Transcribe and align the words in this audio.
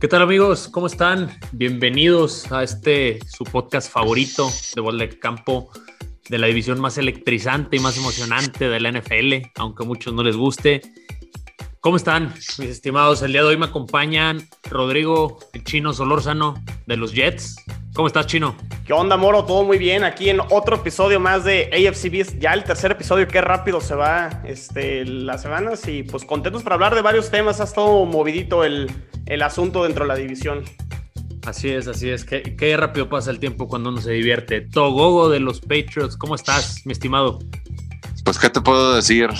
¿Qué 0.00 0.06
tal 0.06 0.22
amigos? 0.22 0.68
¿Cómo 0.68 0.86
están? 0.86 1.28
Bienvenidos 1.50 2.52
a 2.52 2.62
este 2.62 3.18
su 3.26 3.42
podcast 3.42 3.90
favorito 3.90 4.48
de 4.76 4.80
Bola 4.80 5.04
de 5.04 5.18
Campo 5.18 5.70
de 6.28 6.38
la 6.38 6.46
división 6.46 6.80
más 6.80 6.98
electrizante 6.98 7.78
y 7.78 7.80
más 7.80 7.98
emocionante 7.98 8.68
de 8.68 8.78
la 8.78 8.92
NFL, 8.92 9.50
aunque 9.56 9.82
a 9.82 9.86
muchos 9.86 10.14
no 10.14 10.22
les 10.22 10.36
guste. 10.36 10.82
¿Cómo 11.80 11.96
están, 11.96 12.34
mis 12.34 12.58
estimados? 12.58 13.22
El 13.22 13.30
día 13.30 13.42
de 13.42 13.48
hoy 13.48 13.56
me 13.56 13.66
acompañan 13.66 14.48
Rodrigo, 14.68 15.38
el 15.52 15.62
chino 15.62 15.92
Solórzano 15.92 16.60
de 16.86 16.96
los 16.96 17.12
Jets. 17.12 17.54
¿Cómo 17.94 18.08
estás, 18.08 18.26
chino? 18.26 18.56
¿Qué 18.84 18.92
onda, 18.92 19.16
Moro? 19.16 19.44
Todo 19.44 19.62
muy 19.62 19.78
bien. 19.78 20.02
Aquí 20.02 20.28
en 20.28 20.40
otro 20.50 20.76
episodio 20.76 21.20
más 21.20 21.44
de 21.44 21.70
AFCB. 21.72 22.40
Ya 22.40 22.52
el 22.52 22.64
tercer 22.64 22.90
episodio, 22.90 23.28
qué 23.28 23.40
rápido 23.40 23.80
se 23.80 23.94
va 23.94 24.42
este, 24.44 25.04
las 25.04 25.42
semanas. 25.42 25.86
Y 25.86 26.02
pues 26.02 26.24
contentos 26.24 26.64
para 26.64 26.74
hablar 26.74 26.96
de 26.96 27.02
varios 27.02 27.30
temas. 27.30 27.60
Ha 27.60 27.64
estado 27.64 28.04
movidito 28.06 28.64
el, 28.64 28.90
el 29.26 29.42
asunto 29.42 29.84
dentro 29.84 30.04
de 30.04 30.08
la 30.08 30.16
división. 30.16 30.64
Así 31.46 31.70
es, 31.70 31.86
así 31.86 32.10
es. 32.10 32.24
Qué, 32.24 32.56
qué 32.56 32.76
rápido 32.76 33.08
pasa 33.08 33.30
el 33.30 33.38
tiempo 33.38 33.68
cuando 33.68 33.90
uno 33.90 34.00
se 34.00 34.10
divierte. 34.10 34.62
Togogo 34.62 35.28
de 35.28 35.38
los 35.38 35.60
Patriots, 35.60 36.16
¿cómo 36.16 36.34
estás, 36.34 36.84
mi 36.86 36.92
estimado? 36.92 37.38
Pues, 38.28 38.38
¿qué 38.38 38.50
te 38.50 38.60
puedo 38.60 38.94
decir? 38.94 39.30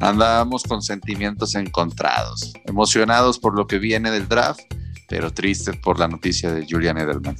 Andamos 0.00 0.64
con 0.64 0.82
sentimientos 0.82 1.54
encontrados, 1.54 2.52
emocionados 2.66 3.38
por 3.38 3.54
lo 3.54 3.68
que 3.68 3.78
viene 3.78 4.10
del 4.10 4.26
draft, 4.26 4.62
pero 5.08 5.32
tristes 5.32 5.76
por 5.76 6.00
la 6.00 6.08
noticia 6.08 6.52
de 6.52 6.66
Julian 6.68 6.98
Edelman. 6.98 7.36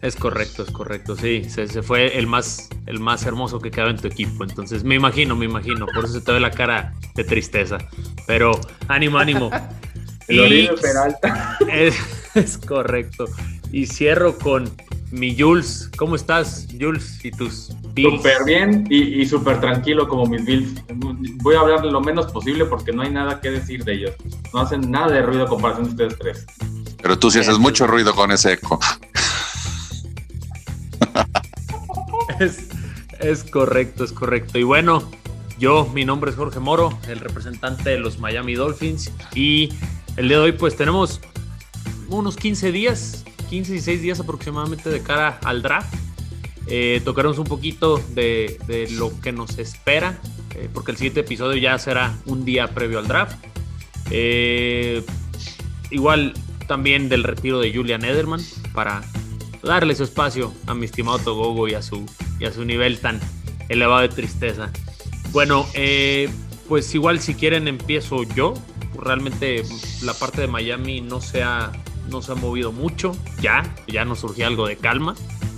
Es 0.00 0.16
correcto, 0.16 0.62
es 0.62 0.70
correcto, 0.70 1.14
sí. 1.14 1.44
Se, 1.50 1.68
se, 1.68 1.82
fue 1.82 2.18
el 2.18 2.26
más, 2.26 2.70
el 2.86 3.00
más 3.00 3.26
hermoso 3.26 3.60
que 3.60 3.70
quedaba 3.70 3.90
en 3.90 3.98
tu 3.98 4.06
equipo. 4.08 4.44
Entonces, 4.44 4.82
me 4.82 4.94
imagino, 4.94 5.36
me 5.36 5.44
imagino. 5.44 5.84
Por 5.94 6.06
eso 6.06 6.14
se 6.14 6.20
te 6.22 6.32
ve 6.32 6.40
la 6.40 6.50
cara 6.50 6.94
de 7.14 7.24
tristeza. 7.24 7.76
Pero 8.26 8.58
ánimo, 8.88 9.18
ánimo. 9.18 9.50
el 10.28 10.70
Peralta. 10.80 11.58
Es, 11.70 11.96
es, 12.34 12.56
correcto. 12.56 13.26
Y 13.72 13.88
cierro 13.88 14.38
con 14.38 14.74
mi 15.14 15.38
Jules. 15.38 15.90
¿Cómo 15.96 16.16
estás, 16.16 16.66
Jules? 16.78 17.24
Y 17.24 17.30
tus 17.30 17.70
Bills. 17.94 18.16
Súper 18.16 18.44
bien 18.44 18.86
y, 18.90 19.22
y 19.22 19.26
súper 19.26 19.60
tranquilo 19.60 20.08
como 20.08 20.26
mis 20.26 20.44
Bills. 20.44 20.82
Voy 21.42 21.54
a 21.54 21.60
hablar 21.60 21.84
lo 21.84 22.00
menos 22.00 22.30
posible 22.32 22.64
porque 22.64 22.92
no 22.92 23.02
hay 23.02 23.10
nada 23.10 23.40
que 23.40 23.50
decir 23.50 23.84
de 23.84 23.94
ellos. 23.94 24.14
No 24.52 24.60
hacen 24.60 24.90
nada 24.90 25.12
de 25.12 25.22
ruido 25.22 25.46
comparación 25.46 25.84
de 25.96 26.06
ustedes 26.06 26.18
tres. 26.18 26.46
Pero 27.00 27.18
tú 27.18 27.30
sí 27.30 27.38
haces 27.38 27.58
mucho 27.58 27.86
ruido 27.86 28.14
con 28.14 28.32
ese 28.32 28.54
eco. 28.54 28.80
es, 32.40 32.68
es 33.20 33.44
correcto, 33.44 34.04
es 34.04 34.12
correcto. 34.12 34.58
Y 34.58 34.64
bueno, 34.64 35.08
yo, 35.58 35.88
mi 35.94 36.04
nombre 36.04 36.30
es 36.30 36.36
Jorge 36.36 36.58
Moro, 36.58 36.98
el 37.08 37.20
representante 37.20 37.90
de 37.90 37.98
los 37.98 38.18
Miami 38.18 38.54
Dolphins. 38.54 39.12
Y 39.34 39.72
el 40.16 40.28
día 40.28 40.38
de 40.38 40.44
hoy, 40.44 40.52
pues 40.52 40.76
tenemos 40.76 41.20
unos 42.08 42.36
15 42.36 42.72
días, 42.72 43.24
15 43.54 43.70
y 43.70 43.74
16 43.74 44.02
días 44.02 44.18
aproximadamente 44.18 44.90
de 44.90 45.00
cara 45.00 45.38
al 45.44 45.62
draft. 45.62 45.94
Eh, 46.66 47.00
tocaremos 47.04 47.38
un 47.38 47.44
poquito 47.44 48.02
de, 48.12 48.58
de, 48.66 48.90
lo 48.90 49.12
que 49.20 49.30
nos 49.30 49.58
espera, 49.58 50.18
eh, 50.56 50.68
porque 50.74 50.90
el 50.90 50.96
siguiente 50.96 51.20
episodio 51.20 51.56
ya 51.56 51.78
será 51.78 52.18
un 52.26 52.44
día 52.44 52.74
previo 52.74 52.98
al 52.98 53.06
draft. 53.06 53.36
Eh, 54.10 55.04
igual 55.92 56.34
también 56.66 57.08
del 57.08 57.22
retiro 57.22 57.60
de 57.60 57.72
Julian 57.72 58.04
Ederman 58.04 58.40
para 58.72 59.02
darle 59.62 59.94
su 59.94 60.02
espacio 60.02 60.52
a 60.66 60.74
mi 60.74 60.86
estimado 60.86 61.20
Togogo 61.20 61.68
y 61.68 61.74
a 61.74 61.82
su, 61.82 62.04
y 62.40 62.46
a 62.46 62.52
su 62.52 62.64
nivel 62.64 62.98
tan 62.98 63.20
elevado 63.68 64.00
de 64.00 64.08
tristeza. 64.08 64.72
Bueno, 65.30 65.64
eh, 65.74 66.28
pues 66.68 66.92
igual 66.92 67.20
si 67.20 67.34
quieren 67.34 67.68
empiezo 67.68 68.24
yo. 68.24 68.54
Realmente 68.98 69.62
la 70.02 70.14
parte 70.14 70.40
de 70.40 70.48
Miami 70.48 71.00
no 71.00 71.20
se 71.20 71.44
ha, 71.44 71.70
no 72.10 72.22
se 72.22 72.32
ha 72.32 72.34
movido 72.34 72.72
mucho. 72.72 73.16
Ya, 73.40 73.62
ya 73.86 74.04
nos 74.04 74.20
surgió 74.20 74.46
algo 74.46 74.66
de 74.66 74.76
calma. 74.76 75.14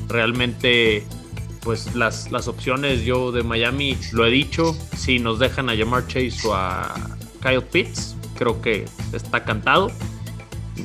Realmente, 0.08 1.04
pues 1.62 1.94
las, 1.94 2.30
las 2.30 2.48
opciones 2.48 3.04
yo 3.04 3.32
de 3.32 3.42
Miami, 3.42 3.96
lo 4.12 4.26
he 4.26 4.30
dicho, 4.30 4.76
si 4.96 5.18
nos 5.18 5.38
dejan 5.38 5.68
a 5.68 5.74
llamar 5.74 6.06
Chase 6.06 6.46
o 6.46 6.54
a 6.54 6.94
Kyle 7.42 7.62
Pitts, 7.62 8.16
creo 8.36 8.60
que 8.60 8.86
está 9.12 9.44
cantado. 9.44 9.90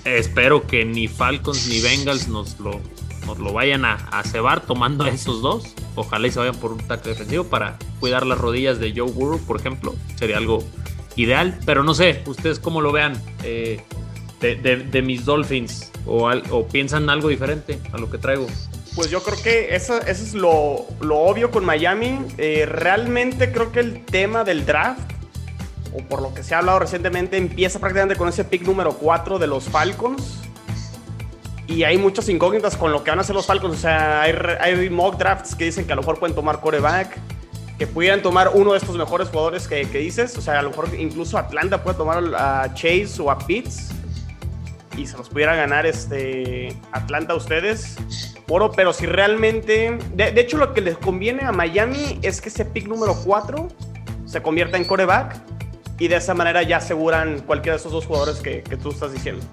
Espero 0.06 0.66
que 0.66 0.86
ni 0.86 1.08
Falcons 1.08 1.68
ni 1.68 1.82
Bengals 1.82 2.28
nos 2.28 2.60
lo, 2.60 2.80
nos 3.26 3.40
lo 3.40 3.54
vayan 3.54 3.86
a, 3.86 4.24
cebar 4.24 4.62
tomando 4.66 5.04
a 5.04 5.10
esos 5.10 5.42
dos. 5.42 5.76
Ojalá 5.96 6.28
y 6.28 6.32
se 6.32 6.40
vayan 6.40 6.56
por 6.56 6.72
un 6.72 6.80
tackle 6.80 7.12
defensivo 7.12 7.44
para 7.44 7.78
cuidar 8.00 8.26
las 8.26 8.38
rodillas 8.38 8.80
de 8.80 8.94
Joe 8.96 9.12
Burrow, 9.12 9.40
por 9.40 9.60
ejemplo. 9.60 9.96
Sería 10.16 10.38
algo 10.38 10.64
ideal. 11.16 11.60
Pero 11.66 11.84
no 11.84 11.94
sé, 11.94 12.24
ustedes 12.26 12.60
cómo 12.60 12.82
lo 12.82 12.92
vean 12.92 13.22
eh, 13.44 13.84
de, 14.42 14.56
de, 14.56 15.02
mis 15.02 15.24
Dolphins 15.24 15.92
o, 16.06 16.28
al, 16.28 16.44
o, 16.50 16.68
piensan 16.68 17.10
algo 17.10 17.30
diferente 17.30 17.80
a 17.92 17.98
lo 17.98 18.10
que 18.10 18.18
traigo. 18.18 18.48
Pues 18.96 19.10
yo 19.10 19.22
creo 19.24 19.42
que 19.42 19.76
eso, 19.76 20.02
eso 20.02 20.24
es 20.24 20.34
lo, 20.34 20.52
obvio 20.52 21.52
con 21.52 21.64
Miami. 21.64 22.20
Eh, 22.38 22.66
realmente 22.66 23.52
creo 23.52 23.72
que 23.72 23.80
el 23.80 24.04
tema 24.04 24.44
del 24.44 24.66
draft, 24.66 25.00
o 25.94 26.00
por 26.00 26.22
lo 26.22 26.34
que 26.34 26.44
se 26.44 26.56
ha 26.56 26.58
hablado 26.58 26.80
recientemente, 26.80 27.38
empieza 27.38 27.80
prácticamente 27.80 28.18
con 28.18 28.28
ese 28.28 28.44
pick 28.44 28.64
número 28.64 28.94
4 28.94 29.40
de 29.40 29.48
los 29.48 29.66
Falcons 29.66 30.40
y 31.68 31.84
hay 31.84 31.98
muchas 31.98 32.28
incógnitas 32.28 32.76
con 32.76 32.92
lo 32.92 33.04
que 33.04 33.12
van 33.12 33.20
a 33.20 33.22
hacer 33.22 33.36
los 33.36 33.46
Falcons. 33.46 33.76
O 33.76 33.80
sea, 33.80 34.24
hay, 34.24 34.34
hay, 34.60 34.90
mock 34.90 35.18
drafts 35.18 35.56
que 35.56 35.66
dicen 35.66 35.86
que 35.86 35.94
a 35.94 35.96
lo 35.96 36.02
mejor 36.02 36.20
pueden 36.20 36.36
tomar 36.36 36.60
coreback, 36.60 37.18
que 37.78 37.88
pudieran 37.88 38.22
tomar 38.22 38.52
uno 38.54 38.74
de 38.74 38.80
estos 38.80 38.98
mejores 38.98 39.30
jugadores 39.30 39.68
que, 39.68 39.88
que, 39.90 40.00
dices. 40.00 40.38
O 40.38 40.42
sea, 40.42 40.60
a 40.60 40.62
lo 40.64 40.72
mejor 40.72 40.90
incluso 40.98 41.38
Atlanta 41.38 41.82
puede 41.82 41.98
tomar 41.98 42.24
a 42.36 42.74
Chase 42.74 43.22
o 43.22 43.32
a 43.32 43.38
Pitts 43.38 44.01
y 45.02 45.08
se 45.08 45.18
los 45.18 45.30
pudiera 45.30 45.56
ganar 45.56 45.86
este 45.86 46.76
Atlanta 46.92 47.34
a 47.34 47.36
ustedes. 47.36 47.98
Oro, 48.48 48.72
pero 48.72 48.94
si 48.94 49.06
realmente. 49.06 49.98
De, 50.14 50.32
de, 50.32 50.42
hecho, 50.42 50.58
lo 50.58 50.74
que 50.74 50.82
les 50.82 50.98
conviene 50.98 51.44
a 51.44 51.52
Miami 51.52 52.20
es 52.22 52.42
que 52.42 52.50
ese 52.50 52.66
pick 52.66 52.88
número 52.88 53.16
4 53.26 53.68
se 54.26 54.42
convierta 54.42 54.78
en 54.78 54.86
coreback 54.86 55.42
y 56.00 56.08
de 56.08 56.16
esa 56.16 56.34
manera 56.34 56.64
ya 56.64 56.78
aseguran 56.78 57.42
cualquiera 57.42 57.76
de 57.76 57.80
esos 57.80 57.92
dos 57.92 58.06
jugadores 58.06 58.40
que, 58.40 58.64
que 58.64 58.78
tú 58.78 58.92
estás 58.92 59.14
diciendo. 59.14 59.44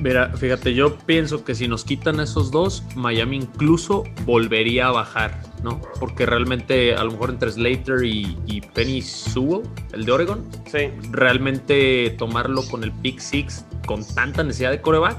Mira, 0.00 0.32
fíjate, 0.36 0.74
yo 0.74 0.96
pienso 0.98 1.44
que 1.44 1.54
si 1.54 1.68
nos 1.68 1.84
quitan 1.84 2.20
esos 2.20 2.50
dos, 2.50 2.82
Miami 2.96 3.36
incluso 3.36 4.04
volvería 4.24 4.88
a 4.88 4.90
bajar, 4.90 5.40
¿no? 5.64 5.80
Porque 5.98 6.26
realmente, 6.26 6.94
a 6.94 7.02
lo 7.02 7.12
mejor 7.12 7.30
entre 7.30 7.50
Slater 7.50 8.04
y, 8.04 8.38
y 8.46 8.60
Penny 8.60 9.02
Sewell, 9.02 9.62
el 9.92 10.04
de 10.04 10.12
Oregon, 10.12 10.44
sí. 10.70 10.90
realmente 11.10 12.14
tomarlo 12.18 12.62
con 12.68 12.84
el 12.84 12.92
pick 12.92 13.18
six 13.18 13.64
con 13.86 14.06
tanta 14.14 14.44
necesidad 14.44 14.70
de 14.70 14.80
coreback, 14.80 15.16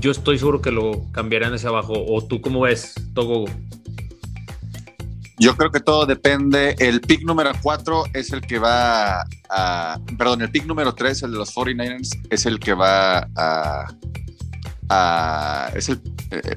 yo 0.00 0.10
estoy 0.10 0.38
seguro 0.38 0.60
que 0.60 0.70
lo 0.70 1.04
cambiarían 1.12 1.54
hacia 1.54 1.68
abajo. 1.68 1.94
¿O 1.96 2.24
tú 2.24 2.40
cómo 2.40 2.60
ves, 2.60 2.94
Togo? 3.14 3.46
Yo 5.38 5.56
creo 5.56 5.70
que 5.70 5.80
todo 5.80 6.06
depende. 6.06 6.74
El 6.78 7.00
pick 7.00 7.22
número 7.22 7.52
4 7.62 8.04
es 8.14 8.32
el 8.32 8.40
que 8.40 8.58
va 8.58 9.24
a. 9.50 9.98
Perdón, 10.16 10.42
el 10.42 10.50
pick 10.50 10.66
número 10.66 10.94
3, 10.94 11.22
el 11.24 11.32
de 11.32 11.38
los 11.38 11.54
49ers, 11.54 12.10
es 12.30 12.46
el 12.46 12.58
que 12.58 12.74
va 12.74 13.28
a. 13.36 13.86
a 14.88 15.70
es 15.74 15.88
el, 15.88 16.00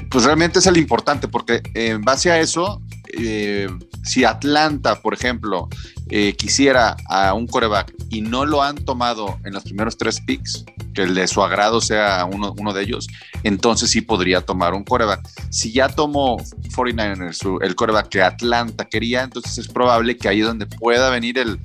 pues 0.09 0.25
realmente 0.25 0.59
es 0.59 0.67
el 0.67 0.77
importante, 0.77 1.27
porque 1.27 1.61
en 1.75 2.01
base 2.01 2.31
a 2.31 2.39
eso, 2.39 2.81
eh, 3.17 3.67
si 4.03 4.23
Atlanta, 4.23 5.01
por 5.01 5.13
ejemplo, 5.13 5.69
eh, 6.09 6.33
quisiera 6.33 6.97
a 7.07 7.33
un 7.33 7.47
coreback 7.47 7.93
y 8.09 8.21
no 8.21 8.45
lo 8.45 8.61
han 8.63 8.75
tomado 8.75 9.39
en 9.45 9.53
los 9.53 9.63
primeros 9.63 9.97
tres 9.97 10.19
picks, 10.19 10.65
que 10.93 11.03
el 11.03 11.15
de 11.15 11.27
su 11.27 11.41
agrado 11.41 11.79
sea 11.79 12.25
uno, 12.25 12.53
uno 12.57 12.73
de 12.73 12.83
ellos, 12.83 13.07
entonces 13.43 13.91
sí 13.91 14.01
podría 14.01 14.41
tomar 14.41 14.73
un 14.73 14.83
coreback. 14.83 15.25
Si 15.49 15.71
ya 15.71 15.87
tomó 15.87 16.37
49ers 16.37 17.63
el 17.63 17.75
coreback 17.75 18.09
que 18.09 18.21
Atlanta 18.21 18.85
quería, 18.85 19.23
entonces 19.23 19.57
es 19.57 19.67
probable 19.67 20.17
que 20.17 20.27
ahí 20.27 20.41
es 20.41 20.47
donde 20.47 20.65
pueda 20.65 21.09
venir 21.09 21.37
el, 21.37 21.59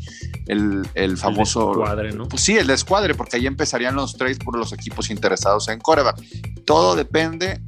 el, 0.47 0.87
el 0.95 1.17
famoso... 1.17 1.73
El 1.73 1.79
descuadre, 1.79 2.13
¿no? 2.13 2.29
Pues 2.29 2.43
sí, 2.43 2.57
el 2.57 2.67
descuadre, 2.67 3.15
porque 3.15 3.37
ahí 3.37 3.47
empezarían 3.47 3.95
los 3.95 4.17
trades 4.17 4.39
por 4.39 4.57
los 4.57 4.73
equipos 4.73 5.11
interesados 5.11 5.69
en 5.69 5.81
coreback. 5.81 6.21
Todo 6.65 6.95
depende 6.95 7.61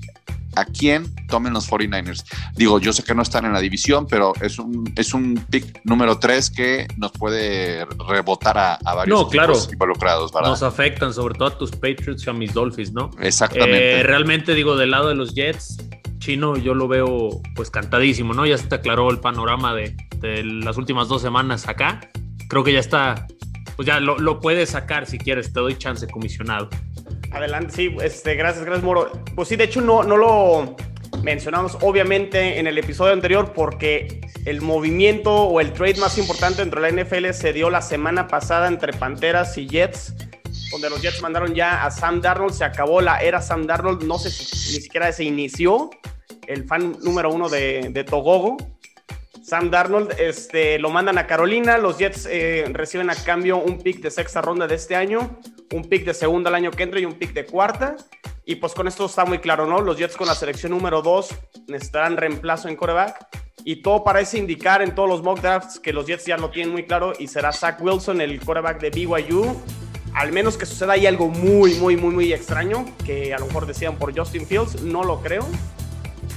a 0.59 0.65
quién 0.65 1.15
tomen 1.27 1.53
los 1.53 1.71
49ers. 1.71 2.25
Digo, 2.55 2.81
yo 2.81 2.93
sé 2.93 3.03
que 3.03 3.15
no 3.15 3.23
están 3.23 3.45
en 3.45 3.53
la 3.53 3.61
división, 3.61 4.07
pero 4.07 4.33
es 4.41 4.59
un, 4.59 4.93
es 4.97 5.15
un 5.15 5.35
pick 5.51 5.81
número 5.85 6.19
3 6.19 6.51
que 6.51 6.89
nos 6.97 7.13
puede 7.13 7.85
rebotar 8.09 8.59
a, 8.59 8.75
a 8.75 8.95
varios 8.95 9.21
no, 9.21 9.29
claro. 9.29 9.55
involucrados, 9.71 10.33
¿verdad? 10.33 10.51
Nos 10.51 10.63
afectan, 10.63 11.13
sobre 11.13 11.35
todo 11.35 11.49
a 11.49 11.59
tus 11.59 11.71
Patriots 11.71 12.27
y 12.27 12.31
a 12.31 12.33
mis 12.33 12.53
Dolphins, 12.53 12.93
¿no? 12.93 13.11
Exactamente. 13.21 14.01
Eh, 14.01 14.03
realmente, 14.03 14.55
digo, 14.55 14.77
del 14.77 14.91
lado 14.91 15.09
de 15.09 15.15
los 15.15 15.35
Jets, 15.35 15.79
Chino, 16.19 16.57
yo 16.57 16.75
lo 16.75 16.89
veo 16.89 17.41
pues 17.55 17.71
cantadísimo, 17.71 18.35
¿no? 18.35 18.45
Ya 18.47 18.59
se 18.59 18.67
te 18.67 18.75
aclaró 18.75 19.11
el 19.11 19.21
panorama 19.21 19.75
de, 19.75 19.97
de 20.21 20.45
las 20.45 20.77
últimas 20.77 21.09
dos 21.09 21.23
semanas 21.23 21.69
acá. 21.69 22.01
Creo 22.49 22.65
que 22.65 22.73
ya 22.73 22.81
está, 22.81 23.27
pues 23.77 23.87
ya 23.87 24.01
lo, 24.01 24.19
lo 24.19 24.41
puedes 24.41 24.71
sacar 24.71 25.07
si 25.07 25.19
quieres, 25.19 25.53
te 25.53 25.61
doy 25.61 25.77
chance 25.77 26.07
comisionado. 26.09 26.69
Adelante, 27.31 27.75
sí, 27.75 27.97
este, 28.03 28.35
gracias, 28.35 28.65
gracias, 28.65 28.85
Moro. 28.85 29.13
Pues 29.35 29.49
sí, 29.49 29.57
de 29.57 29.65
hecho 29.65 29.81
no, 29.81 30.03
no 30.03 30.17
lo 30.17 30.77
mencionamos 31.23 31.77
obviamente 31.83 32.59
en 32.59 32.67
el 32.67 32.79
episodio 32.79 33.13
anterior 33.13 33.53
porque 33.53 34.21
el 34.45 34.61
movimiento 34.61 35.35
o 35.35 35.61
el 35.61 35.73
trade 35.73 35.97
más 35.97 36.17
importante 36.19 36.63
dentro 36.63 36.81
de 36.81 36.93
la 36.93 37.03
NFL 37.03 37.31
se 37.33 37.53
dio 37.53 37.71
la 37.71 37.83
semana 37.83 38.29
pasada 38.29 38.69
entre 38.69 38.93
Panteras 38.93 39.59
y 39.59 39.67
Jets 39.67 40.15
donde 40.71 40.91
los 40.91 41.01
Jets 41.01 41.23
mandaron 41.23 41.55
ya 41.55 41.85
a 41.85 41.91
Sam 41.91 42.21
Darnold, 42.21 42.53
se 42.53 42.65
acabó 42.65 43.01
la 43.01 43.19
era 43.19 43.41
Sam 43.41 43.67
Darnold, 43.67 44.05
no 44.05 44.19
sé 44.19 44.29
ni 44.29 44.83
siquiera 44.83 45.11
se 45.13 45.25
inició 45.25 45.91
el 46.47 46.67
fan 46.67 46.97
número 47.03 47.31
uno 47.31 47.49
de, 47.49 47.89
de 47.91 48.05
Togogo. 48.05 48.57
Sam 49.43 49.71
Darnold 49.71 50.13
este, 50.19 50.79
lo 50.79 50.91
mandan 50.91 51.17
a 51.19 51.27
Carolina, 51.27 51.79
los 51.79 51.99
Jets 51.99 52.27
eh, 52.31 52.67
reciben 52.73 53.09
a 53.09 53.15
cambio 53.15 53.57
un 53.57 53.79
pick 53.79 54.01
de 54.01 54.11
sexta 54.11 54.43
ronda 54.43 54.67
de 54.67 54.75
este 54.75 54.95
año, 54.95 55.39
un 55.73 55.85
pick 55.85 56.05
de 56.05 56.15
segunda 56.15 56.50
el 56.50 56.56
año 56.56 56.70
que 56.70 56.82
entra 56.82 57.00
y 57.00 57.05
un 57.05 57.15
pick 57.15 57.32
de 57.32 57.44
cuarta. 57.47 57.97
Y 58.44 58.56
pues 58.56 58.73
con 58.73 58.88
esto 58.88 59.06
está 59.06 59.25
muy 59.25 59.38
claro, 59.38 59.67
¿no? 59.67 59.81
Los 59.81 59.99
Jets 59.99 60.17
con 60.17 60.26
la 60.26 60.35
selección 60.35 60.73
número 60.73 61.03
2 61.03 61.29
necesitarán 61.69 62.17
reemplazo 62.17 62.69
en 62.69 62.76
coreback. 62.76 63.26
Y 63.65 63.82
todo 63.82 64.05
parece 64.05 64.38
indicar 64.38 64.81
en 64.81 64.94
todos 64.94 65.09
los 65.09 65.23
mock 65.23 65.41
drafts 65.41 65.79
que 65.79 65.93
los 65.93 66.06
Jets 66.06 66.25
ya 66.25 66.38
lo 66.38 66.50
tienen 66.50 66.73
muy 66.73 66.85
claro 66.85 67.12
y 67.19 67.26
será 67.26 67.53
Zach 67.53 67.81
Wilson, 67.81 68.20
el 68.20 68.41
coreback 68.41 68.81
de 68.81 68.91
BYU. 68.91 69.55
Al 70.15 70.32
menos 70.32 70.56
que 70.56 70.65
suceda 70.65 70.94
ahí 70.94 71.06
algo 71.06 71.29
muy, 71.29 71.75
muy, 71.75 71.97
muy, 71.97 72.14
muy 72.14 72.32
extraño, 72.32 72.87
que 73.05 73.35
a 73.35 73.38
lo 73.38 73.47
mejor 73.47 73.67
decían 73.67 73.97
por 73.97 74.19
Justin 74.19 74.47
Fields, 74.47 74.82
no 74.82 75.05
lo 75.05 75.21
creo. 75.21 75.47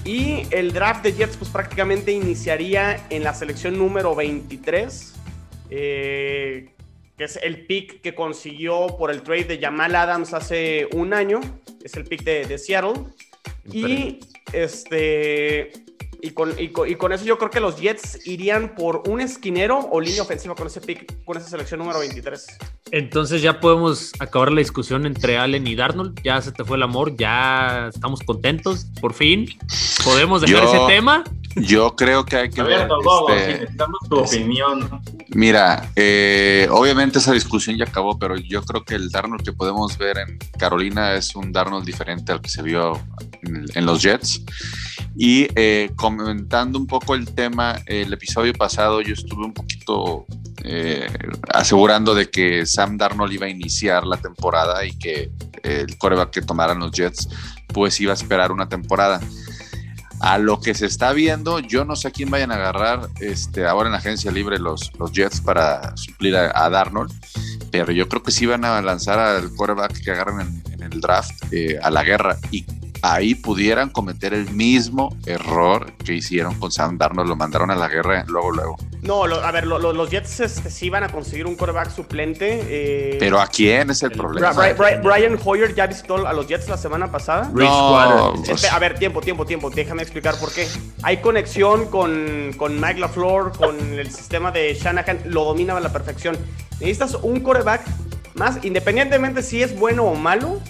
Y 0.04 0.48
el 0.52 0.74
draft 0.74 1.04
de 1.04 1.14
Jets 1.14 1.38
pues 1.38 1.50
prácticamente 1.50 2.12
iniciaría 2.12 3.06
en 3.10 3.24
la 3.24 3.34
selección 3.34 3.78
número 3.78 4.16
23, 4.16 5.14
eh, 5.70 6.74
que 7.22 7.26
es 7.26 7.40
el 7.44 7.68
pick 7.68 8.02
que 8.02 8.16
consiguió 8.16 8.98
por 8.98 9.12
el 9.12 9.22
trade 9.22 9.44
de 9.44 9.60
Jamal 9.60 9.96
Adams 9.96 10.34
hace 10.34 10.90
un 10.92 11.14
año, 11.14 11.40
es 11.84 11.94
el 11.94 12.04
pick 12.04 12.24
de, 12.24 12.48
de 12.48 12.58
Seattle. 12.58 12.94
Y 13.72 14.22
este 14.52 15.72
y 16.22 16.32
con, 16.32 16.54
y, 16.60 16.70
con, 16.70 16.90
y 16.90 16.96
con, 16.96 17.12
eso 17.12 17.26
yo 17.26 17.38
creo 17.38 17.50
que 17.50 17.60
los 17.60 17.80
Jets 17.80 18.28
irían 18.28 18.76
por 18.76 19.04
un 19.08 19.22
esquinero 19.22 19.80
o 19.92 20.00
línea 20.00 20.22
ofensiva 20.22 20.56
con 20.56 20.68
ese 20.68 20.80
pick, 20.80 21.24
con 21.26 21.38
esa 21.38 21.50
selección 21.50 21.80
número 21.80 22.00
23. 22.00 22.46
Entonces 22.92 23.42
ya 23.42 23.60
podemos 23.60 24.12
acabar 24.20 24.52
la 24.52 24.60
discusión 24.60 25.06
entre 25.06 25.38
Allen 25.38 25.66
y 25.66 25.76
Darnold. 25.76 26.22
Ya 26.24 26.42
se 26.42 26.52
te 26.52 26.64
fue 26.64 26.78
el 26.78 26.84
amor, 26.84 27.16
ya 27.18 27.90
estamos 27.94 28.22
contentos, 28.22 28.86
por 29.00 29.14
fin. 29.14 29.48
Podemos 30.04 30.42
dejar 30.42 30.64
yo, 30.64 30.74
ese 30.74 30.94
tema. 30.94 31.24
Yo 31.56 31.96
creo 31.96 32.24
que 32.26 32.38
hay 32.38 32.50
que 32.50 32.62
A 32.62 32.66
ver. 32.66 32.82
este, 32.82 33.46
si 33.46 33.52
necesitamos 33.54 34.00
tu 34.10 34.20
opinión. 34.20 35.02
Mira, 35.30 35.90
eh, 35.96 36.68
obviamente 36.70 37.20
esa 37.20 37.34
discusión 37.34 37.78
ya 37.78 37.86
acabó, 37.86 38.20
pero 38.20 38.36
yo 38.38 38.62
creo 38.64 38.84
que 38.84 38.96
el 38.96 39.10
Darnold 39.10 39.44
que 39.44 39.54
podemos 39.54 39.98
ver 39.98 40.18
en 40.18 40.38
Carolina 40.58 41.14
es 41.14 41.36
un 41.36 41.52
Darnold 41.52 41.86
diferente 41.86 42.32
al 42.32 42.42
que 42.42 42.50
se 42.50 42.62
vio 42.62 43.00
en, 43.44 43.66
en 43.74 43.86
los 43.86 44.02
Jets. 44.02 44.44
Y 45.16 45.48
eh, 45.56 45.92
comentando 46.18 46.80
un 46.80 46.88
poco 46.88 47.16
el 47.16 47.34
tema, 47.34 47.80
el 47.86 48.14
episodio 48.14 48.54
pasado 48.54 49.02
yo 49.02 49.14
estuve 49.14 49.46
un 49.46 49.54
poquito 49.54 50.26
eh, 50.64 51.08
asegurando 51.54 52.14
de 52.14 52.30
que 52.30 52.66
Sam 52.66 52.98
Darnold 52.98 53.34
iba 53.34 53.48
a 53.48 53.50
iniciar 53.50 54.06
la 54.06 54.18
temporada 54.18 54.86
y 54.86 54.98
que 54.98 55.32
el 55.64 55.98
coreback 55.98 56.32
que 56.32 56.42
tomaran 56.42 56.80
los 56.80 56.92
Jets 56.92 57.28
pues 57.68 58.00
iba 58.00 58.12
a 58.12 58.16
esperar 58.16 58.52
una 58.52 58.70
temporada. 58.70 59.20
A 60.20 60.38
lo 60.38 60.62
que 60.62 60.76
se 60.76 60.86
está 60.86 61.14
viendo, 61.14 61.60
yo 61.60 61.84
no 61.84 61.96
sé 61.96 62.10
a 62.10 62.12
quién 62.12 62.30
vayan 62.30 62.52
a 62.52 62.56
agarrar 62.56 63.10
este, 63.22 63.66
ahora 63.66 63.88
en 63.88 63.94
la 63.94 63.98
agencia 63.98 64.32
libre 64.32 64.60
los, 64.60 64.92
los 65.00 65.12
Jets 65.12 65.42
para 65.42 65.98
suplir 65.98 66.36
a, 66.36 66.70
Darnold, 66.70 67.12
pero 67.72 67.92
yo 67.92 68.08
creo 68.08 68.22
que 68.22 68.32
sí 68.32 68.46
van 68.46 68.64
a 68.64 68.80
lanzar 68.84 69.18
al 69.18 69.50
quarterback 69.56 70.00
que 70.04 70.12
agarran 70.12 70.42
en, 70.42 70.74
en 70.74 70.84
el 70.84 71.02
draft 71.02 71.32
eh, 71.52 71.80
a 71.82 71.90
la 71.90 72.04
guerra 72.04 72.38
y 72.52 72.64
ahí 73.02 73.36
pudieran 73.36 73.90
cometer 73.90 74.34
el 74.34 74.50
mismo 74.52 75.16
error 75.26 75.94
que 76.04 76.14
hicieron 76.14 76.56
con 76.60 76.72
Sam 76.72 76.98
Darnold, 76.98 77.30
lo 77.30 77.36
mandaron 77.36 77.72
a 77.72 77.76
la 77.76 77.88
guerra 77.88 78.24
luego, 78.28 78.52
luego. 78.52 78.78
No, 79.02 79.26
lo, 79.26 79.44
a 79.44 79.52
ver, 79.52 79.66
lo, 79.66 79.80
lo, 79.80 79.94
los 79.94 80.12
Jets 80.12 80.40
este, 80.42 80.70
sí 80.70 80.90
van 80.90 81.04
a 81.04 81.10
conseguir 81.10 81.48
un 81.48 81.56
quarterback 81.56 81.90
suplente. 81.90 82.62
Eh, 82.68 83.18
Pero 83.20 83.42
¿a 83.42 83.48
quién 83.48 83.90
es 83.90 84.04
el, 84.04 84.12
el 84.12 84.18
problema? 84.18 84.52
Bra 84.52 84.74
Bra 84.74 85.02
Brian 85.02 85.40
Hoyer 85.44 85.74
ya 85.74 85.88
visitó 85.88 86.28
a 86.28 86.34
los 86.34 86.48
Jets 86.48 86.70
la 86.70 86.78
semana 86.78 87.12
pasada. 87.12 87.50
No, 87.52 88.34
este, 88.48 88.70
a 88.70 88.78
ver, 88.78 89.00
tiempo, 89.00 89.22
tiempo, 89.22 89.46
tiempo. 89.46 89.72
Déjame 89.72 90.04
explicar 90.04 90.36
por 90.38 90.54
qué. 90.54 90.68
Hay 91.02 91.18
conexión 91.18 91.88
con, 91.88 92.54
con 92.58 92.80
Mike 92.80 93.00
LaFleur, 93.00 93.54
con 93.58 93.76
el 93.98 94.12
sistema 94.12 94.52
de 94.52 94.76
Shanahan. 94.76 95.22
Lo 95.26 95.46
domina 95.46 95.76
a 95.76 95.80
la 95.80 95.92
perfección. 95.92 96.38
Necesitas 96.80 97.16
un 97.16 97.40
quarterback 97.40 97.82
más, 98.36 98.64
independientemente 98.64 99.42
si 99.42 99.64
es 99.64 99.78
bueno 99.78 100.04
o 100.04 100.16
malo, 100.16 100.62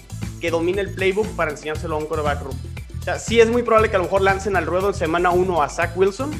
que 0.42 0.50
domine 0.50 0.80
el 0.80 0.90
playbook 0.90 1.28
para 1.36 1.52
enseñárselo 1.52 1.94
a 1.94 1.98
un 1.98 2.06
quarterback 2.06 2.42
room. 2.42 2.58
O 3.00 3.04
sea, 3.04 3.20
sí 3.20 3.40
es 3.40 3.48
muy 3.48 3.62
probable 3.62 3.90
que 3.90 3.94
a 3.94 3.98
lo 4.00 4.06
mejor 4.06 4.22
lancen 4.22 4.56
al 4.56 4.66
ruedo 4.66 4.88
en 4.88 4.94
semana 4.94 5.30
1 5.30 5.62
a 5.62 5.68
Zach 5.68 5.96
Wilson, 5.96 6.32